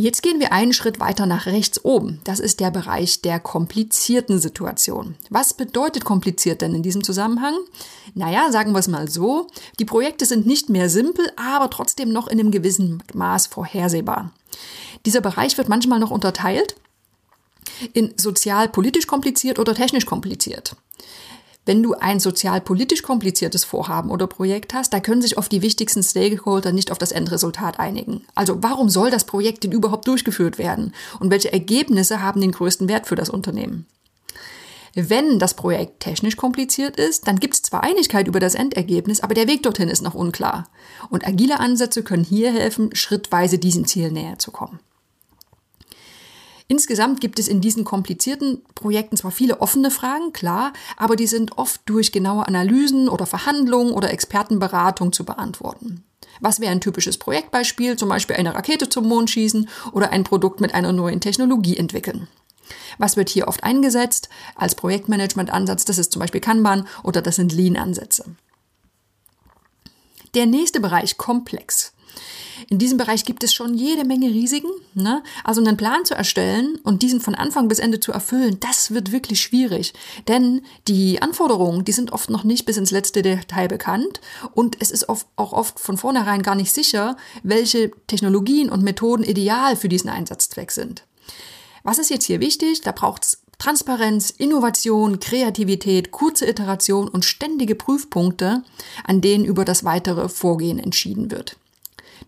Jetzt 0.00 0.22
gehen 0.22 0.38
wir 0.38 0.52
einen 0.52 0.72
Schritt 0.72 1.00
weiter 1.00 1.26
nach 1.26 1.46
rechts 1.46 1.84
oben. 1.84 2.20
Das 2.22 2.38
ist 2.38 2.60
der 2.60 2.70
Bereich 2.70 3.20
der 3.20 3.40
komplizierten 3.40 4.38
Situation. 4.38 5.16
Was 5.28 5.54
bedeutet 5.54 6.04
kompliziert 6.04 6.62
denn 6.62 6.72
in 6.72 6.84
diesem 6.84 7.02
Zusammenhang? 7.02 7.56
Naja, 8.14 8.52
sagen 8.52 8.74
wir 8.74 8.78
es 8.78 8.86
mal 8.86 9.10
so. 9.10 9.48
Die 9.80 9.84
Projekte 9.84 10.24
sind 10.24 10.46
nicht 10.46 10.68
mehr 10.68 10.88
simpel, 10.88 11.28
aber 11.34 11.68
trotzdem 11.68 12.10
noch 12.10 12.28
in 12.28 12.38
einem 12.38 12.52
gewissen 12.52 13.02
Maß 13.12 13.48
vorhersehbar. 13.48 14.30
Dieser 15.04 15.20
Bereich 15.20 15.58
wird 15.58 15.68
manchmal 15.68 15.98
noch 15.98 16.12
unterteilt 16.12 16.76
in 17.92 18.14
sozial-politisch 18.16 19.08
kompliziert 19.08 19.58
oder 19.58 19.74
technisch 19.74 20.06
kompliziert. 20.06 20.76
Wenn 21.68 21.82
du 21.82 21.92
ein 21.92 22.18
sozial-politisch 22.18 23.02
kompliziertes 23.02 23.62
Vorhaben 23.62 24.10
oder 24.10 24.26
Projekt 24.26 24.72
hast, 24.72 24.94
da 24.94 25.00
können 25.00 25.20
sich 25.20 25.36
oft 25.36 25.52
die 25.52 25.60
wichtigsten 25.60 26.02
Stakeholder 26.02 26.72
nicht 26.72 26.90
auf 26.90 26.96
das 26.96 27.12
Endresultat 27.12 27.78
einigen. 27.78 28.24
Also 28.34 28.62
warum 28.62 28.88
soll 28.88 29.10
das 29.10 29.24
Projekt 29.24 29.64
denn 29.64 29.72
überhaupt 29.72 30.08
durchgeführt 30.08 30.56
werden? 30.56 30.94
Und 31.20 31.30
welche 31.30 31.52
Ergebnisse 31.52 32.22
haben 32.22 32.40
den 32.40 32.52
größten 32.52 32.88
Wert 32.88 33.06
für 33.06 33.16
das 33.16 33.28
Unternehmen? 33.28 33.84
Wenn 34.94 35.38
das 35.38 35.52
Projekt 35.52 36.00
technisch 36.00 36.36
kompliziert 36.36 36.96
ist, 36.96 37.28
dann 37.28 37.38
gibt 37.38 37.52
es 37.52 37.60
zwar 37.60 37.82
Einigkeit 37.82 38.28
über 38.28 38.40
das 38.40 38.54
Endergebnis, 38.54 39.20
aber 39.20 39.34
der 39.34 39.46
Weg 39.46 39.62
dorthin 39.62 39.90
ist 39.90 40.00
noch 40.00 40.14
unklar. 40.14 40.70
Und 41.10 41.28
agile 41.28 41.60
Ansätze 41.60 42.02
können 42.02 42.24
hier 42.24 42.50
helfen, 42.50 42.94
schrittweise 42.94 43.58
diesem 43.58 43.86
Ziel 43.86 44.10
näher 44.10 44.38
zu 44.38 44.52
kommen. 44.52 44.80
Insgesamt 46.70 47.22
gibt 47.22 47.38
es 47.38 47.48
in 47.48 47.62
diesen 47.62 47.84
komplizierten 47.84 48.62
Projekten 48.74 49.16
zwar 49.16 49.30
viele 49.30 49.62
offene 49.62 49.90
Fragen, 49.90 50.34
klar, 50.34 50.74
aber 50.98 51.16
die 51.16 51.26
sind 51.26 51.56
oft 51.56 51.80
durch 51.86 52.12
genaue 52.12 52.46
Analysen 52.46 53.08
oder 53.08 53.24
Verhandlungen 53.24 53.92
oder 53.92 54.12
Expertenberatung 54.12 55.14
zu 55.14 55.24
beantworten. 55.24 56.04
Was 56.40 56.60
wäre 56.60 56.70
ein 56.70 56.82
typisches 56.82 57.16
Projektbeispiel, 57.16 57.96
zum 57.96 58.10
Beispiel 58.10 58.36
eine 58.36 58.54
Rakete 58.54 58.90
zum 58.90 59.08
Mond 59.08 59.30
schießen 59.30 59.68
oder 59.92 60.10
ein 60.10 60.24
Produkt 60.24 60.60
mit 60.60 60.74
einer 60.74 60.92
neuen 60.92 61.22
Technologie 61.22 61.78
entwickeln? 61.78 62.28
Was 62.98 63.16
wird 63.16 63.30
hier 63.30 63.48
oft 63.48 63.64
eingesetzt 63.64 64.28
als 64.54 64.74
Projektmanagement-Ansatz? 64.74 65.86
Das 65.86 65.96
ist 65.96 66.12
zum 66.12 66.20
Beispiel 66.20 66.42
Kanban 66.42 66.86
oder 67.02 67.22
das 67.22 67.36
sind 67.36 67.52
Lean-Ansätze. 67.52 68.26
Der 70.34 70.44
nächste 70.44 70.80
Bereich, 70.80 71.16
komplex. 71.16 71.92
In 72.68 72.78
diesem 72.78 72.98
Bereich 72.98 73.24
gibt 73.24 73.44
es 73.44 73.54
schon 73.54 73.74
jede 73.74 74.04
Menge 74.04 74.28
Risiken. 74.28 74.70
Ne? 74.94 75.22
Also 75.44 75.60
einen 75.60 75.76
Plan 75.76 76.04
zu 76.04 76.14
erstellen 76.14 76.78
und 76.82 77.02
diesen 77.02 77.20
von 77.20 77.34
Anfang 77.34 77.68
bis 77.68 77.78
Ende 77.78 78.00
zu 78.00 78.12
erfüllen, 78.12 78.58
das 78.60 78.92
wird 78.92 79.12
wirklich 79.12 79.40
schwierig. 79.40 79.94
Denn 80.26 80.62
die 80.88 81.22
Anforderungen, 81.22 81.84
die 81.84 81.92
sind 81.92 82.12
oft 82.12 82.30
noch 82.30 82.44
nicht 82.44 82.66
bis 82.66 82.76
ins 82.76 82.90
letzte 82.90 83.22
Detail 83.22 83.68
bekannt 83.68 84.20
und 84.54 84.76
es 84.80 84.90
ist 84.90 85.08
oft, 85.08 85.26
auch 85.36 85.52
oft 85.52 85.78
von 85.78 85.96
vornherein 85.96 86.42
gar 86.42 86.54
nicht 86.54 86.72
sicher, 86.72 87.16
welche 87.42 87.90
Technologien 88.06 88.70
und 88.70 88.82
Methoden 88.82 89.24
ideal 89.24 89.76
für 89.76 89.88
diesen 89.88 90.10
Einsatzzweck 90.10 90.70
sind. 90.70 91.04
Was 91.84 91.98
ist 91.98 92.10
jetzt 92.10 92.24
hier 92.24 92.40
wichtig? 92.40 92.80
Da 92.82 92.92
braucht 92.92 93.24
es 93.24 93.38
Transparenz, 93.58 94.30
Innovation, 94.30 95.18
Kreativität, 95.18 96.12
kurze 96.12 96.46
Iteration 96.46 97.08
und 97.08 97.24
ständige 97.24 97.74
Prüfpunkte, 97.74 98.62
an 99.04 99.20
denen 99.20 99.44
über 99.44 99.64
das 99.64 99.84
weitere 99.84 100.28
Vorgehen 100.28 100.78
entschieden 100.78 101.30
wird. 101.30 101.56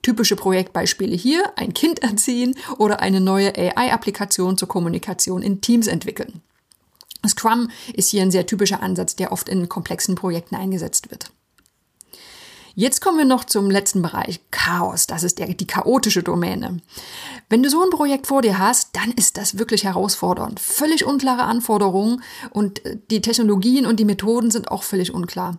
Typische 0.02 0.36
Projektbeispiele 0.36 1.14
hier, 1.14 1.52
ein 1.56 1.74
Kind 1.74 2.02
erziehen 2.02 2.54
oder 2.78 3.00
eine 3.00 3.20
neue 3.20 3.54
AI-Applikation 3.56 4.56
zur 4.56 4.68
Kommunikation 4.68 5.42
in 5.42 5.60
Teams 5.60 5.86
entwickeln. 5.86 6.42
Scrum 7.26 7.70
ist 7.92 8.10
hier 8.10 8.22
ein 8.22 8.30
sehr 8.30 8.46
typischer 8.46 8.82
Ansatz, 8.82 9.14
der 9.16 9.32
oft 9.32 9.48
in 9.48 9.68
komplexen 9.68 10.14
Projekten 10.14 10.54
eingesetzt 10.54 11.10
wird. 11.10 11.30
Jetzt 12.74 13.00
kommen 13.00 13.18
wir 13.18 13.24
noch 13.24 13.44
zum 13.44 13.70
letzten 13.70 14.00
Bereich, 14.00 14.40
Chaos. 14.50 15.06
Das 15.06 15.22
ist 15.22 15.38
der, 15.38 15.48
die 15.48 15.66
chaotische 15.66 16.22
Domäne. 16.22 16.80
Wenn 17.48 17.62
du 17.62 17.68
so 17.68 17.82
ein 17.82 17.90
Projekt 17.90 18.26
vor 18.26 18.42
dir 18.42 18.58
hast, 18.58 18.96
dann 18.96 19.10
ist 19.12 19.36
das 19.36 19.58
wirklich 19.58 19.84
herausfordernd. 19.84 20.60
Völlig 20.60 21.04
unklare 21.04 21.42
Anforderungen 21.42 22.22
und 22.50 22.84
äh, 22.86 22.96
die 23.10 23.20
Technologien 23.20 23.86
und 23.86 23.98
die 23.98 24.04
Methoden 24.04 24.50
sind 24.50 24.70
auch 24.70 24.82
völlig 24.82 25.12
unklar. 25.12 25.58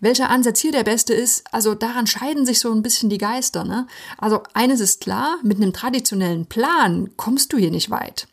Welcher 0.00 0.30
Ansatz 0.30 0.60
hier 0.60 0.72
der 0.72 0.84
beste 0.84 1.12
ist, 1.12 1.44
also 1.52 1.74
daran 1.74 2.06
scheiden 2.06 2.46
sich 2.46 2.60
so 2.60 2.72
ein 2.72 2.82
bisschen 2.82 3.10
die 3.10 3.18
Geister. 3.18 3.64
Ne? 3.64 3.86
Also 4.16 4.42
eines 4.54 4.80
ist 4.80 5.00
klar, 5.00 5.38
mit 5.42 5.56
einem 5.56 5.72
traditionellen 5.72 6.46
Plan 6.46 7.10
kommst 7.16 7.52
du 7.52 7.56
hier 7.56 7.70
nicht 7.70 7.90
weit. 7.90 8.28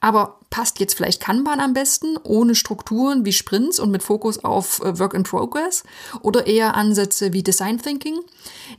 Aber 0.00 0.38
passt 0.50 0.80
jetzt 0.80 0.94
vielleicht 0.94 1.20
Kanban 1.20 1.60
am 1.60 1.74
besten, 1.74 2.16
ohne 2.22 2.54
Strukturen 2.54 3.24
wie 3.24 3.32
Sprints 3.32 3.78
und 3.78 3.90
mit 3.90 4.02
Fokus 4.02 4.44
auf 4.44 4.80
äh, 4.80 4.98
Work 4.98 5.14
in 5.14 5.24
Progress? 5.24 5.84
Oder 6.22 6.46
eher 6.46 6.74
Ansätze 6.74 7.32
wie 7.32 7.42
Design 7.42 7.78
Thinking? 7.78 8.20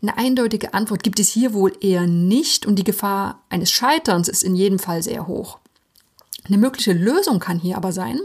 Eine 0.01 0.17
eindeutige 0.17 0.73
Antwort 0.73 1.03
gibt 1.03 1.19
es 1.19 1.29
hier 1.29 1.53
wohl 1.53 1.73
eher 1.81 2.07
nicht 2.07 2.65
und 2.65 2.75
die 2.75 2.83
Gefahr 2.83 3.41
eines 3.49 3.71
Scheiterns 3.71 4.27
ist 4.27 4.43
in 4.43 4.55
jedem 4.55 4.79
Fall 4.79 5.03
sehr 5.03 5.27
hoch. 5.27 5.59
Eine 6.43 6.57
mögliche 6.57 6.93
Lösung 6.93 7.39
kann 7.39 7.59
hier 7.59 7.77
aber 7.77 7.91
sein, 7.91 8.19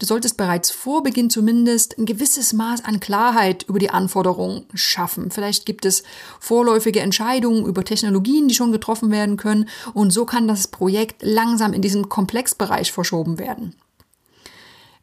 Du 0.00 0.06
solltest 0.06 0.38
bereits 0.38 0.70
vor 0.70 1.02
Beginn 1.02 1.28
zumindest 1.28 1.98
ein 1.98 2.06
gewisses 2.06 2.54
Maß 2.54 2.86
an 2.86 3.00
Klarheit 3.00 3.64
über 3.64 3.78
die 3.78 3.90
Anforderungen 3.90 4.64
schaffen. 4.72 5.30
Vielleicht 5.30 5.66
gibt 5.66 5.84
es 5.84 6.04
vorläufige 6.40 7.00
Entscheidungen 7.00 7.66
über 7.66 7.84
Technologien, 7.84 8.48
die 8.48 8.54
schon 8.54 8.72
getroffen 8.72 9.10
werden 9.10 9.36
können 9.36 9.68
und 9.92 10.10
so 10.10 10.24
kann 10.24 10.48
das 10.48 10.68
Projekt 10.68 11.22
langsam 11.22 11.74
in 11.74 11.82
diesem 11.82 12.08
Komplexbereich 12.08 12.92
verschoben 12.92 13.38
werden. 13.38 13.76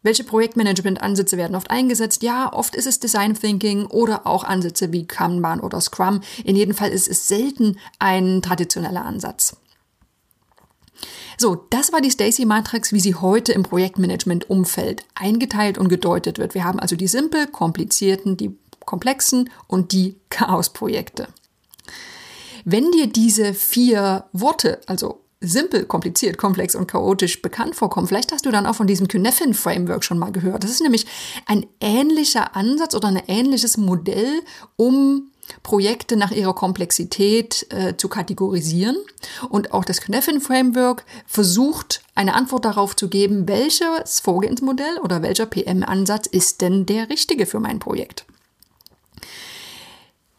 Welche 0.01 0.23
Projektmanagement-Ansätze 0.23 1.37
werden 1.37 1.55
oft 1.55 1.69
eingesetzt? 1.69 2.23
Ja, 2.23 2.51
oft 2.51 2.75
ist 2.75 2.87
es 2.87 2.99
Design 2.99 3.35
Thinking 3.35 3.85
oder 3.85 4.25
auch 4.25 4.43
Ansätze 4.45 4.91
wie 4.91 5.05
Kanban 5.05 5.59
oder 5.59 5.79
Scrum. 5.79 6.21
In 6.43 6.55
jedem 6.55 6.73
Fall 6.73 6.89
ist 6.89 7.07
es 7.07 7.27
selten 7.27 7.77
ein 7.99 8.41
traditioneller 8.41 9.05
Ansatz. 9.05 9.57
So, 11.37 11.67
das 11.69 11.91
war 11.93 12.01
die 12.01 12.09
Stacy 12.11 12.45
Matrix, 12.45 12.93
wie 12.93 12.99
sie 12.99 13.15
heute 13.15 13.53
im 13.53 13.63
Projektmanagement-Umfeld 13.63 15.03
eingeteilt 15.15 15.77
und 15.77 15.89
gedeutet 15.89 16.39
wird. 16.39 16.53
Wir 16.53 16.63
haben 16.63 16.79
also 16.79 16.95
die 16.95 17.07
simpel, 17.07 17.47
komplizierten, 17.47 18.37
die 18.37 18.55
komplexen 18.85 19.49
und 19.67 19.91
die 19.91 20.15
Chaos-Projekte. 20.29 21.27
Wenn 22.65 22.91
dir 22.91 23.07
diese 23.07 23.53
vier 23.53 24.25
Worte, 24.33 24.81
also 24.87 25.21
simpel, 25.39 25.85
kompliziert, 25.85 26.37
komplex 26.37 26.75
und 26.75 26.87
chaotisch 26.87 27.41
bekannt 27.41 27.75
vorkommen. 27.75 28.07
Vielleicht 28.07 28.31
hast 28.31 28.45
du 28.45 28.51
dann 28.51 28.65
auch 28.65 28.75
von 28.75 28.87
diesem 28.87 29.07
Kynefin-Framework 29.07 30.03
schon 30.03 30.17
mal 30.17 30.31
gehört. 30.31 30.63
Das 30.63 30.71
ist 30.71 30.81
nämlich 30.81 31.05
ein 31.45 31.65
ähnlicher 31.79 32.55
Ansatz 32.55 32.95
oder 32.95 33.09
ein 33.09 33.21
ähnliches 33.27 33.77
Modell, 33.77 34.41
um 34.77 35.29
Projekte 35.63 36.15
nach 36.17 36.31
ihrer 36.31 36.53
Komplexität 36.53 37.67
äh, 37.69 37.95
zu 37.97 38.09
kategorisieren. 38.09 38.97
Und 39.49 39.73
auch 39.73 39.85
das 39.85 40.01
Kneffin 40.01 40.41
Framework 40.41 41.05
versucht, 41.25 42.01
eine 42.15 42.33
Antwort 42.33 42.65
darauf 42.65 42.95
zu 42.95 43.09
geben, 43.09 43.47
welches 43.47 44.19
Vorgehensmodell 44.19 44.97
oder 45.03 45.21
welcher 45.21 45.45
PM-Ansatz 45.45 46.27
ist 46.27 46.61
denn 46.61 46.85
der 46.85 47.09
richtige 47.09 47.45
für 47.45 47.59
mein 47.59 47.79
Projekt. 47.79 48.25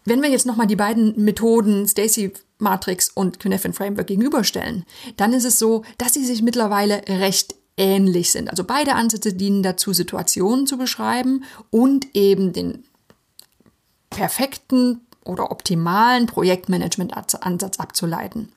Wenn 0.05 0.23
wir 0.23 0.31
jetzt 0.31 0.47
nochmal 0.47 0.67
die 0.67 0.77
beiden 0.77 1.23
Methoden 1.23 1.87
Stacy 1.87 2.33
Matrix 2.59 3.11
und 3.11 3.39
Kneffin 3.41 3.75
Framework 3.75 4.07
gegenüberstellen, 4.07 4.85
dann 5.17 5.33
ist 5.33 5.45
es 5.45 5.59
so, 5.59 5.83
dass 5.99 6.15
sie 6.15 6.25
sich 6.25 6.43
mittlerweile 6.43 7.03
recht 7.09 7.55
ähnlich 7.77 8.33
sind. 8.33 8.51
Also 8.51 8.65
beide 8.65 8.95
Ansätze 8.95 9.33
dienen 9.33 9.63
dazu, 9.63 9.93
Situationen 9.93 10.67
zu 10.67 10.79
beschreiben 10.79 11.45
und 11.71 12.15
eben 12.15 12.53
den 12.53 12.85
perfekten 14.19 15.07
oder 15.25 15.53
optimalen 15.53 16.27
Projektmanagement-Ansatz 16.27 17.79
abzuleiten. 17.79 18.53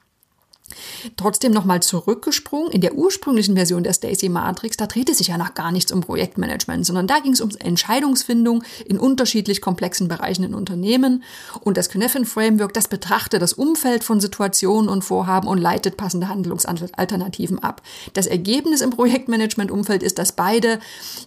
Trotzdem 1.18 1.52
nochmal 1.52 1.82
zurückgesprungen. 1.82 2.72
In 2.72 2.82
der 2.82 2.96
ursprünglichen 2.96 3.56
Version 3.56 3.84
der 3.84 3.94
Stacy 3.94 4.30
Matrix, 4.30 4.78
da 4.78 4.88
drehte 4.88 5.14
sich 5.14 5.28
ja 5.28 5.38
noch 5.38 5.54
gar 5.54 5.72
nichts 5.72 5.92
um 5.92 6.02
Projektmanagement, 6.02 6.86
sondern 6.86 7.08
da 7.08 7.20
ging 7.20 7.34
es 7.34 7.42
um 7.42 7.50
Entscheidungsfindung 7.60 8.64
in 8.86 9.00
unterschiedlich 9.00 9.62
komplexen 9.62 10.08
Bereichen 10.08 10.44
in 10.44 10.54
Unternehmen. 10.54 11.24
Und 11.62 11.78
das 11.78 11.90
Kneffin 11.90 12.26
Framework, 12.26 12.74
das 12.74 12.88
betrachtet 12.88 13.42
das 13.42 13.54
Umfeld 13.54 14.04
von 14.04 14.20
Situationen 14.20 14.90
und 14.90 15.04
Vorhaben 15.04 15.48
und 15.48 15.58
leitet 15.58 15.98
passende 15.98 16.28
Handlungsalternativen 16.28 17.60
ab. 17.60 17.82
Das 18.14 18.28
Ergebnis 18.28 18.82
im 18.82 18.90
Projektmanagement-Umfeld 18.92 20.04
ist, 20.04 20.20
dass 20.20 20.32
beide 20.32 20.80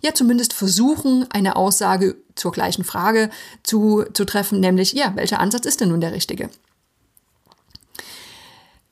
ja 0.03 0.15
zumindest 0.15 0.53
versuchen, 0.53 1.27
eine 1.31 1.57
Aussage 1.57 2.17
zur 2.35 2.53
gleichen 2.53 2.85
Frage 2.85 3.31
zu, 3.63 4.05
zu 4.13 4.25
treffen, 4.25 4.61
nämlich, 4.61 4.93
ja, 4.93 5.13
welcher 5.15 5.41
Ansatz 5.41 5.67
ist 5.67 5.81
denn 5.81 5.91
nun 5.91 6.01
der 6.01 6.13
richtige? 6.13 6.51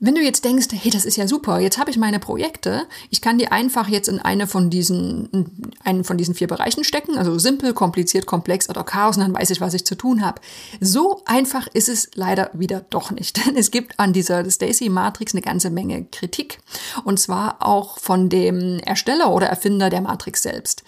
Wenn 0.04 0.16
du 0.16 0.20
jetzt 0.20 0.44
denkst, 0.44 0.66
hey, 0.72 0.90
das 0.90 1.04
ist 1.04 1.16
ja 1.16 1.28
super, 1.28 1.60
jetzt 1.60 1.78
habe 1.78 1.88
ich 1.88 1.96
meine 1.96 2.18
Projekte, 2.18 2.88
ich 3.10 3.20
kann 3.20 3.38
die 3.38 3.52
einfach 3.52 3.86
jetzt 3.86 4.08
in 4.08 4.18
eine 4.18 4.48
von 4.48 4.68
diesen, 4.68 5.28
in 5.30 5.70
einen 5.84 6.02
von 6.02 6.18
diesen 6.18 6.34
vier 6.34 6.48
Bereichen 6.48 6.82
stecken, 6.82 7.16
also 7.16 7.38
simpel, 7.38 7.72
kompliziert, 7.72 8.26
komplex 8.26 8.68
oder 8.68 8.82
Chaos, 8.82 9.16
und 9.16 9.22
dann 9.22 9.32
weiß 9.32 9.50
ich, 9.50 9.60
was 9.60 9.74
ich 9.74 9.84
zu 9.84 9.94
tun 9.94 10.26
habe. 10.26 10.40
So 10.80 11.22
einfach 11.24 11.68
ist 11.68 11.88
es 11.88 12.10
leider 12.16 12.50
wieder 12.52 12.80
doch 12.90 13.12
nicht. 13.12 13.46
Denn 13.46 13.56
es 13.56 13.70
gibt 13.70 14.00
an 14.00 14.12
dieser 14.12 14.50
Stacy 14.50 14.88
Matrix 14.88 15.34
eine 15.34 15.42
ganze 15.42 15.70
Menge 15.70 16.04
Kritik. 16.10 16.58
Und 17.04 17.20
zwar 17.20 17.64
auch 17.64 18.00
von 18.00 18.28
dem 18.28 18.80
Ersteller 18.80 19.30
oder 19.30 19.46
Erfinder 19.46 19.88
der 19.88 20.00
Matrix 20.00 20.42
selbst. 20.42 20.82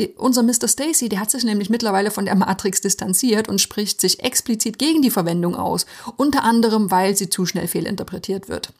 Die, 0.00 0.08
unser 0.16 0.42
Mr. 0.42 0.66
Stacy, 0.66 1.08
der 1.08 1.20
hat 1.20 1.30
sich 1.30 1.44
nämlich 1.44 1.70
mittlerweile 1.70 2.10
von 2.10 2.24
der 2.24 2.34
Matrix 2.34 2.80
distanziert 2.80 3.48
und 3.48 3.60
spricht 3.60 4.00
sich 4.00 4.24
explizit 4.24 4.80
gegen 4.80 5.00
die 5.00 5.10
Verwendung 5.10 5.54
aus. 5.54 5.86
Unter 6.16 6.42
anderem, 6.42 6.90
weil 6.90 7.16
sie 7.16 7.30
zu 7.30 7.46
schnell 7.46 7.68
fehlinterpretiert 7.68 8.47
wird. 8.48 8.72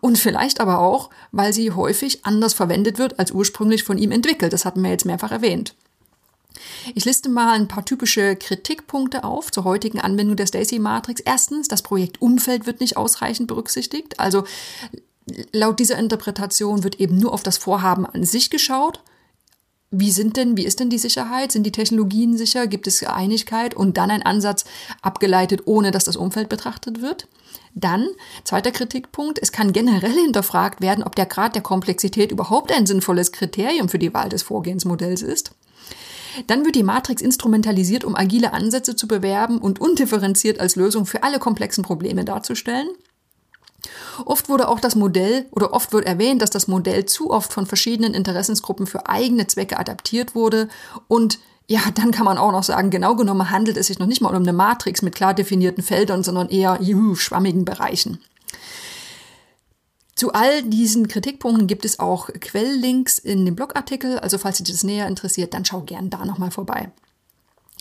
Und 0.00 0.18
vielleicht 0.18 0.60
aber 0.60 0.78
auch, 0.78 1.10
weil 1.32 1.52
sie 1.52 1.72
häufig 1.72 2.24
anders 2.24 2.54
verwendet 2.54 2.98
wird 2.98 3.18
als 3.18 3.32
ursprünglich 3.32 3.84
von 3.84 3.98
ihm 3.98 4.12
entwickelt. 4.12 4.52
Das 4.52 4.64
hatten 4.64 4.82
wir 4.82 4.90
jetzt 4.90 5.04
mehrfach 5.04 5.32
erwähnt. 5.32 5.74
Ich 6.94 7.04
liste 7.04 7.28
mal 7.28 7.52
ein 7.52 7.68
paar 7.68 7.84
typische 7.84 8.36
Kritikpunkte 8.36 9.24
auf 9.24 9.52
zur 9.52 9.64
heutigen 9.64 10.00
Anwendung 10.00 10.36
der 10.36 10.46
Stacy-Matrix. 10.46 11.20
Erstens, 11.20 11.68
das 11.68 11.82
Projektumfeld 11.82 12.66
wird 12.66 12.80
nicht 12.80 12.96
ausreichend 12.96 13.48
berücksichtigt. 13.48 14.18
Also 14.18 14.44
laut 15.52 15.78
dieser 15.78 15.98
Interpretation 15.98 16.82
wird 16.82 17.00
eben 17.00 17.18
nur 17.18 17.32
auf 17.32 17.42
das 17.42 17.58
Vorhaben 17.58 18.06
an 18.06 18.24
sich 18.24 18.50
geschaut. 18.50 19.02
Wie 19.90 20.12
sind 20.12 20.36
denn, 20.36 20.56
wie 20.56 20.64
ist 20.64 20.80
denn 20.80 20.90
die 20.90 20.98
Sicherheit? 20.98 21.50
Sind 21.50 21.64
die 21.64 21.72
Technologien 21.72 22.36
sicher? 22.36 22.66
Gibt 22.66 22.86
es 22.86 23.02
Einigkeit? 23.02 23.74
Und 23.74 23.96
dann 23.96 24.10
ein 24.10 24.22
Ansatz 24.22 24.64
abgeleitet, 25.02 25.62
ohne 25.64 25.90
dass 25.90 26.04
das 26.04 26.16
Umfeld 26.16 26.48
betrachtet 26.48 27.02
wird. 27.02 27.26
Dann, 27.74 28.08
zweiter 28.44 28.72
Kritikpunkt, 28.72 29.38
es 29.40 29.52
kann 29.52 29.72
generell 29.72 30.12
hinterfragt 30.12 30.80
werden, 30.80 31.04
ob 31.04 31.14
der 31.14 31.26
Grad 31.26 31.54
der 31.54 31.62
Komplexität 31.62 32.32
überhaupt 32.32 32.72
ein 32.72 32.86
sinnvolles 32.86 33.32
Kriterium 33.32 33.88
für 33.88 33.98
die 33.98 34.12
Wahl 34.12 34.28
des 34.28 34.42
Vorgehensmodells 34.42 35.22
ist. 35.22 35.52
Dann 36.46 36.64
wird 36.64 36.76
die 36.76 36.82
Matrix 36.82 37.22
instrumentalisiert, 37.22 38.04
um 38.04 38.16
agile 38.16 38.52
Ansätze 38.52 38.96
zu 38.96 39.08
bewerben 39.08 39.58
und 39.58 39.80
undifferenziert 39.80 40.60
als 40.60 40.76
Lösung 40.76 41.06
für 41.06 41.22
alle 41.22 41.38
komplexen 41.38 41.84
Probleme 41.84 42.24
darzustellen. 42.24 42.88
Oft 44.24 44.48
wurde 44.48 44.68
auch 44.68 44.80
das 44.80 44.94
Modell 44.94 45.46
oder 45.50 45.72
oft 45.72 45.92
wird 45.92 46.04
erwähnt, 46.04 46.42
dass 46.42 46.50
das 46.50 46.68
Modell 46.68 47.06
zu 47.06 47.30
oft 47.30 47.52
von 47.52 47.66
verschiedenen 47.66 48.14
Interessensgruppen 48.14 48.86
für 48.86 49.08
eigene 49.08 49.46
Zwecke 49.46 49.78
adaptiert 49.78 50.34
wurde 50.34 50.68
und 51.08 51.38
ja, 51.70 51.82
dann 51.94 52.10
kann 52.10 52.24
man 52.24 52.36
auch 52.36 52.50
noch 52.50 52.64
sagen, 52.64 52.90
genau 52.90 53.14
genommen 53.14 53.48
handelt 53.48 53.76
es 53.76 53.86
sich 53.86 54.00
noch 54.00 54.08
nicht 54.08 54.20
mal 54.20 54.34
um 54.34 54.42
eine 54.42 54.52
Matrix 54.52 55.02
mit 55.02 55.14
klar 55.14 55.34
definierten 55.34 55.84
Feldern, 55.84 56.24
sondern 56.24 56.48
eher 56.48 56.78
juhu, 56.82 57.14
schwammigen 57.14 57.64
Bereichen. 57.64 58.18
Zu 60.16 60.32
all 60.32 60.64
diesen 60.64 61.06
Kritikpunkten 61.06 61.68
gibt 61.68 61.84
es 61.84 62.00
auch 62.00 62.28
Quelllinks 62.40 63.20
in 63.20 63.46
dem 63.46 63.54
Blogartikel, 63.54 64.18
also 64.18 64.36
falls 64.36 64.56
dich 64.56 64.68
das 64.68 64.82
näher 64.82 65.06
interessiert, 65.06 65.54
dann 65.54 65.64
schau 65.64 65.82
gern 65.82 66.10
da 66.10 66.24
nochmal 66.24 66.50
vorbei. 66.50 66.90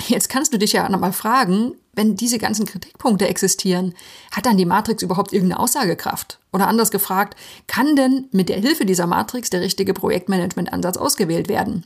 Jetzt 0.08 0.30
kannst 0.30 0.54
du 0.54 0.60
dich 0.60 0.74
ja 0.74 0.88
nochmal 0.88 1.12
fragen, 1.12 1.74
wenn 1.94 2.16
diese 2.16 2.38
ganzen 2.38 2.68
Kritikpunkte 2.68 3.28
existieren, 3.28 3.96
hat 4.32 4.46
dann 4.46 4.58
die 4.58 4.66
Matrix 4.68 5.02
überhaupt 5.02 5.34
irgendeine 5.34 5.60
Aussagekraft? 5.60 6.38
Oder 6.54 6.68
anders 6.68 6.92
gefragt, 6.92 7.36
kann 7.66 7.96
denn 7.96 8.28
mit 8.32 8.50
der 8.50 8.60
Hilfe 8.60 8.86
dieser 8.86 9.08
Matrix 9.08 9.50
der 9.50 9.62
richtige 9.62 9.96
Projektmanagement-Ansatz 9.96 10.98
ausgewählt 10.98 11.50
werden? 11.50 11.86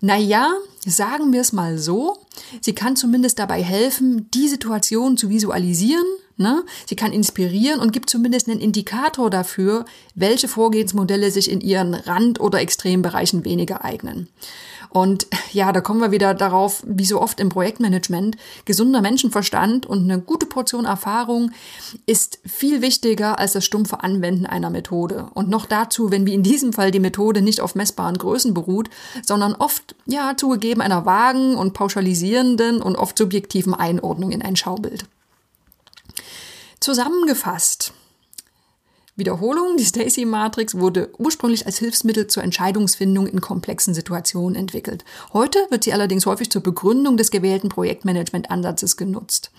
Naja, 0.00 0.52
sagen 0.84 1.32
wir 1.32 1.40
es 1.40 1.52
mal 1.52 1.78
so, 1.78 2.18
sie 2.60 2.74
kann 2.74 2.96
zumindest 2.96 3.38
dabei 3.38 3.62
helfen, 3.62 4.30
die 4.32 4.48
Situation 4.48 5.16
zu 5.16 5.28
visualisieren. 5.28 6.04
Ne? 6.36 6.64
Sie 6.86 6.96
kann 6.96 7.12
inspirieren 7.12 7.80
und 7.80 7.92
gibt 7.92 8.10
zumindest 8.10 8.48
einen 8.48 8.60
Indikator 8.60 9.30
dafür, 9.30 9.86
welche 10.14 10.48
Vorgehensmodelle 10.48 11.30
sich 11.30 11.50
in 11.50 11.60
ihren 11.60 11.94
Rand- 11.94 12.40
oder 12.40 12.60
Extrembereichen 12.60 13.44
weniger 13.44 13.84
eignen. 13.84 14.28
Und 14.90 15.26
ja, 15.52 15.72
da 15.72 15.80
kommen 15.80 16.00
wir 16.00 16.10
wieder 16.10 16.34
darauf, 16.34 16.82
wie 16.86 17.04
so 17.04 17.20
oft 17.20 17.40
im 17.40 17.48
Projektmanagement, 17.48 18.36
gesunder 18.64 19.00
Menschenverstand 19.00 19.86
und 19.86 20.04
eine 20.04 20.20
gute 20.20 20.46
Portion 20.46 20.84
Erfahrung 20.84 21.50
ist 22.06 22.38
viel 22.44 22.82
wichtiger 22.82 23.38
als 23.38 23.52
das 23.52 23.64
stumpfe 23.64 24.02
Anwenden 24.02 24.46
einer 24.46 24.70
Methode. 24.70 25.28
Und 25.34 25.48
noch 25.48 25.66
dazu, 25.66 26.10
wenn 26.10 26.26
wie 26.26 26.34
in 26.34 26.42
diesem 26.42 26.72
Fall 26.72 26.90
die 26.90 27.00
Methode 27.00 27.42
nicht 27.42 27.60
auf 27.60 27.74
messbaren 27.74 28.18
Größen 28.18 28.54
beruht, 28.54 28.90
sondern 29.24 29.54
oft, 29.54 29.94
ja, 30.06 30.36
zugegeben 30.36 30.80
einer 30.80 31.06
vagen 31.06 31.56
und 31.56 31.72
pauschalisierenden 31.74 32.82
und 32.82 32.96
oft 32.96 33.18
subjektiven 33.18 33.74
Einordnung 33.74 34.32
in 34.32 34.42
ein 34.42 34.56
Schaubild. 34.56 35.06
Zusammengefasst, 36.80 37.92
Wiederholung, 39.18 39.78
die 39.78 39.84
Stacy-Matrix 39.84 40.78
wurde 40.78 41.08
ursprünglich 41.16 41.64
als 41.64 41.78
Hilfsmittel 41.78 42.26
zur 42.26 42.42
Entscheidungsfindung 42.42 43.26
in 43.26 43.40
komplexen 43.40 43.94
Situationen 43.94 44.54
entwickelt. 44.54 45.06
Heute 45.32 45.58
wird 45.70 45.84
sie 45.84 45.94
allerdings 45.94 46.26
häufig 46.26 46.50
zur 46.50 46.62
Begründung 46.62 47.16
des 47.16 47.30
gewählten 47.30 47.70
Projektmanagement-Ansatzes 47.70 48.98
genutzt. 48.98 49.50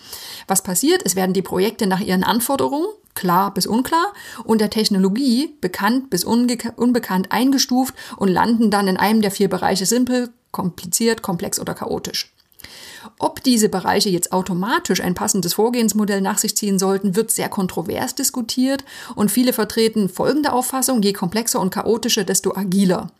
Was 0.46 0.62
passiert? 0.62 1.02
Es 1.04 1.16
werden 1.16 1.32
die 1.32 1.42
Projekte 1.42 1.88
nach 1.88 1.98
ihren 1.98 2.22
Anforderungen, 2.22 2.86
klar 3.14 3.52
bis 3.52 3.66
unklar, 3.66 4.12
und 4.44 4.60
der 4.60 4.70
Technologie, 4.70 5.56
bekannt 5.60 6.08
bis 6.08 6.22
unbekannt, 6.22 7.32
eingestuft 7.32 7.94
und 8.16 8.28
landen 8.28 8.70
dann 8.70 8.86
in 8.86 8.96
einem 8.96 9.22
der 9.22 9.32
vier 9.32 9.48
Bereiche 9.48 9.86
simpel, 9.86 10.30
kompliziert, 10.52 11.22
komplex 11.22 11.58
oder 11.58 11.74
chaotisch. 11.74 12.32
Ob 13.18 13.42
diese 13.42 13.68
Bereiche 13.68 14.10
jetzt 14.10 14.32
automatisch 14.32 15.00
ein 15.00 15.14
passendes 15.14 15.54
Vorgehensmodell 15.54 16.20
nach 16.20 16.38
sich 16.38 16.56
ziehen 16.56 16.78
sollten, 16.78 17.16
wird 17.16 17.30
sehr 17.30 17.48
kontrovers 17.48 18.14
diskutiert 18.14 18.84
und 19.14 19.30
viele 19.30 19.52
vertreten 19.52 20.08
folgende 20.08 20.52
Auffassung, 20.52 21.02
je 21.02 21.12
komplexer 21.12 21.60
und 21.60 21.70
chaotischer, 21.70 22.24
desto 22.24 22.54
agiler. 22.54 23.10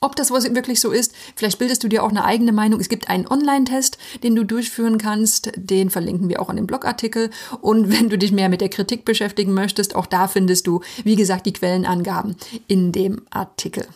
Ob 0.00 0.16
das 0.16 0.30
wirklich 0.30 0.80
so 0.80 0.90
ist, 0.90 1.14
vielleicht 1.34 1.58
bildest 1.58 1.82
du 1.82 1.88
dir 1.88 2.02
auch 2.02 2.10
eine 2.10 2.26
eigene 2.26 2.52
Meinung. 2.52 2.78
Es 2.78 2.90
gibt 2.90 3.08
einen 3.08 3.26
Online-Test, 3.26 3.96
den 4.22 4.36
du 4.36 4.44
durchführen 4.44 4.98
kannst. 4.98 5.52
Den 5.56 5.88
verlinken 5.88 6.28
wir 6.28 6.42
auch 6.42 6.50
in 6.50 6.56
dem 6.56 6.66
Blogartikel. 6.66 7.30
Und 7.62 7.88
wenn 7.98 8.10
du 8.10 8.18
dich 8.18 8.30
mehr 8.30 8.50
mit 8.50 8.60
der 8.60 8.68
Kritik 8.68 9.06
beschäftigen 9.06 9.54
möchtest, 9.54 9.94
auch 9.94 10.04
da 10.04 10.28
findest 10.28 10.66
du, 10.66 10.82
wie 11.04 11.16
gesagt, 11.16 11.46
die 11.46 11.54
Quellenangaben 11.54 12.36
in 12.66 12.92
dem 12.92 13.22
Artikel. 13.30 13.86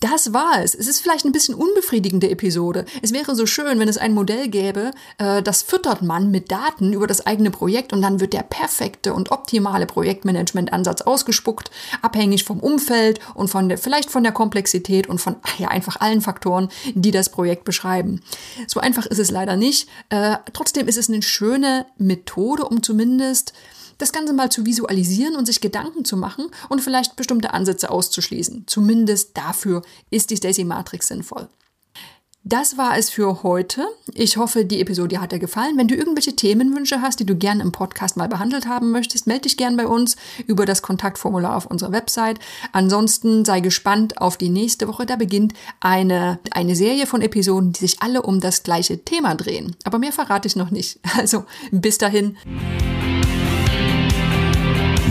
Das 0.00 0.32
war 0.32 0.62
es. 0.62 0.74
Es 0.74 0.88
ist 0.88 1.00
vielleicht 1.00 1.24
ein 1.24 1.32
bisschen 1.32 1.54
unbefriedigende 1.54 2.30
Episode. 2.30 2.84
Es 3.02 3.12
wäre 3.12 3.34
so 3.34 3.46
schön, 3.46 3.78
wenn 3.78 3.88
es 3.88 3.98
ein 3.98 4.12
Modell 4.12 4.48
gäbe, 4.48 4.92
äh, 5.18 5.42
das 5.42 5.62
füttert 5.62 6.02
man 6.02 6.30
mit 6.30 6.50
Daten 6.50 6.92
über 6.92 7.06
das 7.06 7.26
eigene 7.26 7.50
Projekt 7.50 7.92
und 7.92 8.02
dann 8.02 8.20
wird 8.20 8.32
der 8.32 8.42
perfekte 8.42 9.14
und 9.14 9.30
optimale 9.30 9.86
Projektmanagement-Ansatz 9.86 11.02
ausgespuckt, 11.02 11.70
abhängig 12.02 12.44
vom 12.44 12.60
Umfeld 12.60 13.20
und 13.34 13.48
von 13.48 13.68
der, 13.68 13.78
vielleicht 13.78 14.10
von 14.10 14.22
der 14.22 14.32
Komplexität 14.32 15.08
und 15.08 15.20
von 15.20 15.36
ja, 15.58 15.68
einfach 15.68 16.00
allen 16.00 16.20
Faktoren, 16.20 16.68
die 16.94 17.10
das 17.10 17.28
Projekt 17.28 17.64
beschreiben. 17.64 18.22
So 18.66 18.80
einfach 18.80 19.06
ist 19.06 19.18
es 19.18 19.30
leider 19.30 19.56
nicht. 19.56 19.88
Äh, 20.08 20.36
trotzdem 20.52 20.88
ist 20.88 20.98
es 20.98 21.08
eine 21.08 21.22
schöne 21.22 21.86
Methode, 21.98 22.64
um 22.64 22.82
zumindest 22.82 23.52
das 23.98 24.12
Ganze 24.12 24.32
mal 24.32 24.50
zu 24.50 24.66
visualisieren 24.66 25.36
und 25.36 25.46
sich 25.46 25.60
Gedanken 25.60 26.04
zu 26.04 26.16
machen 26.16 26.46
und 26.68 26.80
vielleicht 26.80 27.16
bestimmte 27.16 27.52
Ansätze 27.52 27.90
auszuschließen. 27.90 28.64
Zumindest 28.66 29.36
dafür 29.36 29.82
ist 30.10 30.30
die 30.30 30.36
Stacy 30.36 30.64
Matrix 30.64 31.08
sinnvoll. 31.08 31.48
Das 32.46 32.76
war 32.76 32.98
es 32.98 33.08
für 33.08 33.42
heute. 33.42 33.88
Ich 34.12 34.36
hoffe, 34.36 34.66
die 34.66 34.82
Episode 34.82 35.18
hat 35.18 35.32
dir 35.32 35.38
gefallen. 35.38 35.78
Wenn 35.78 35.88
du 35.88 35.94
irgendwelche 35.94 36.36
Themenwünsche 36.36 37.00
hast, 37.00 37.18
die 37.18 37.24
du 37.24 37.36
gerne 37.36 37.62
im 37.62 37.72
Podcast 37.72 38.18
mal 38.18 38.28
behandelt 38.28 38.68
haben 38.68 38.90
möchtest, 38.90 39.26
melde 39.26 39.42
dich 39.42 39.56
gerne 39.56 39.78
bei 39.78 39.86
uns 39.86 40.16
über 40.46 40.66
das 40.66 40.82
Kontaktformular 40.82 41.56
auf 41.56 41.64
unserer 41.64 41.92
Website. 41.92 42.38
Ansonsten 42.72 43.46
sei 43.46 43.60
gespannt 43.60 44.20
auf 44.20 44.36
die 44.36 44.50
nächste 44.50 44.88
Woche. 44.88 45.06
Da 45.06 45.16
beginnt 45.16 45.54
eine, 45.80 46.38
eine 46.50 46.76
Serie 46.76 47.06
von 47.06 47.22
Episoden, 47.22 47.72
die 47.72 47.80
sich 47.80 48.02
alle 48.02 48.20
um 48.20 48.40
das 48.40 48.62
gleiche 48.62 49.02
Thema 49.02 49.34
drehen. 49.36 49.74
Aber 49.84 49.98
mehr 49.98 50.12
verrate 50.12 50.46
ich 50.46 50.54
noch 50.54 50.70
nicht. 50.70 51.00
Also 51.16 51.44
bis 51.70 51.96
dahin. 51.96 52.36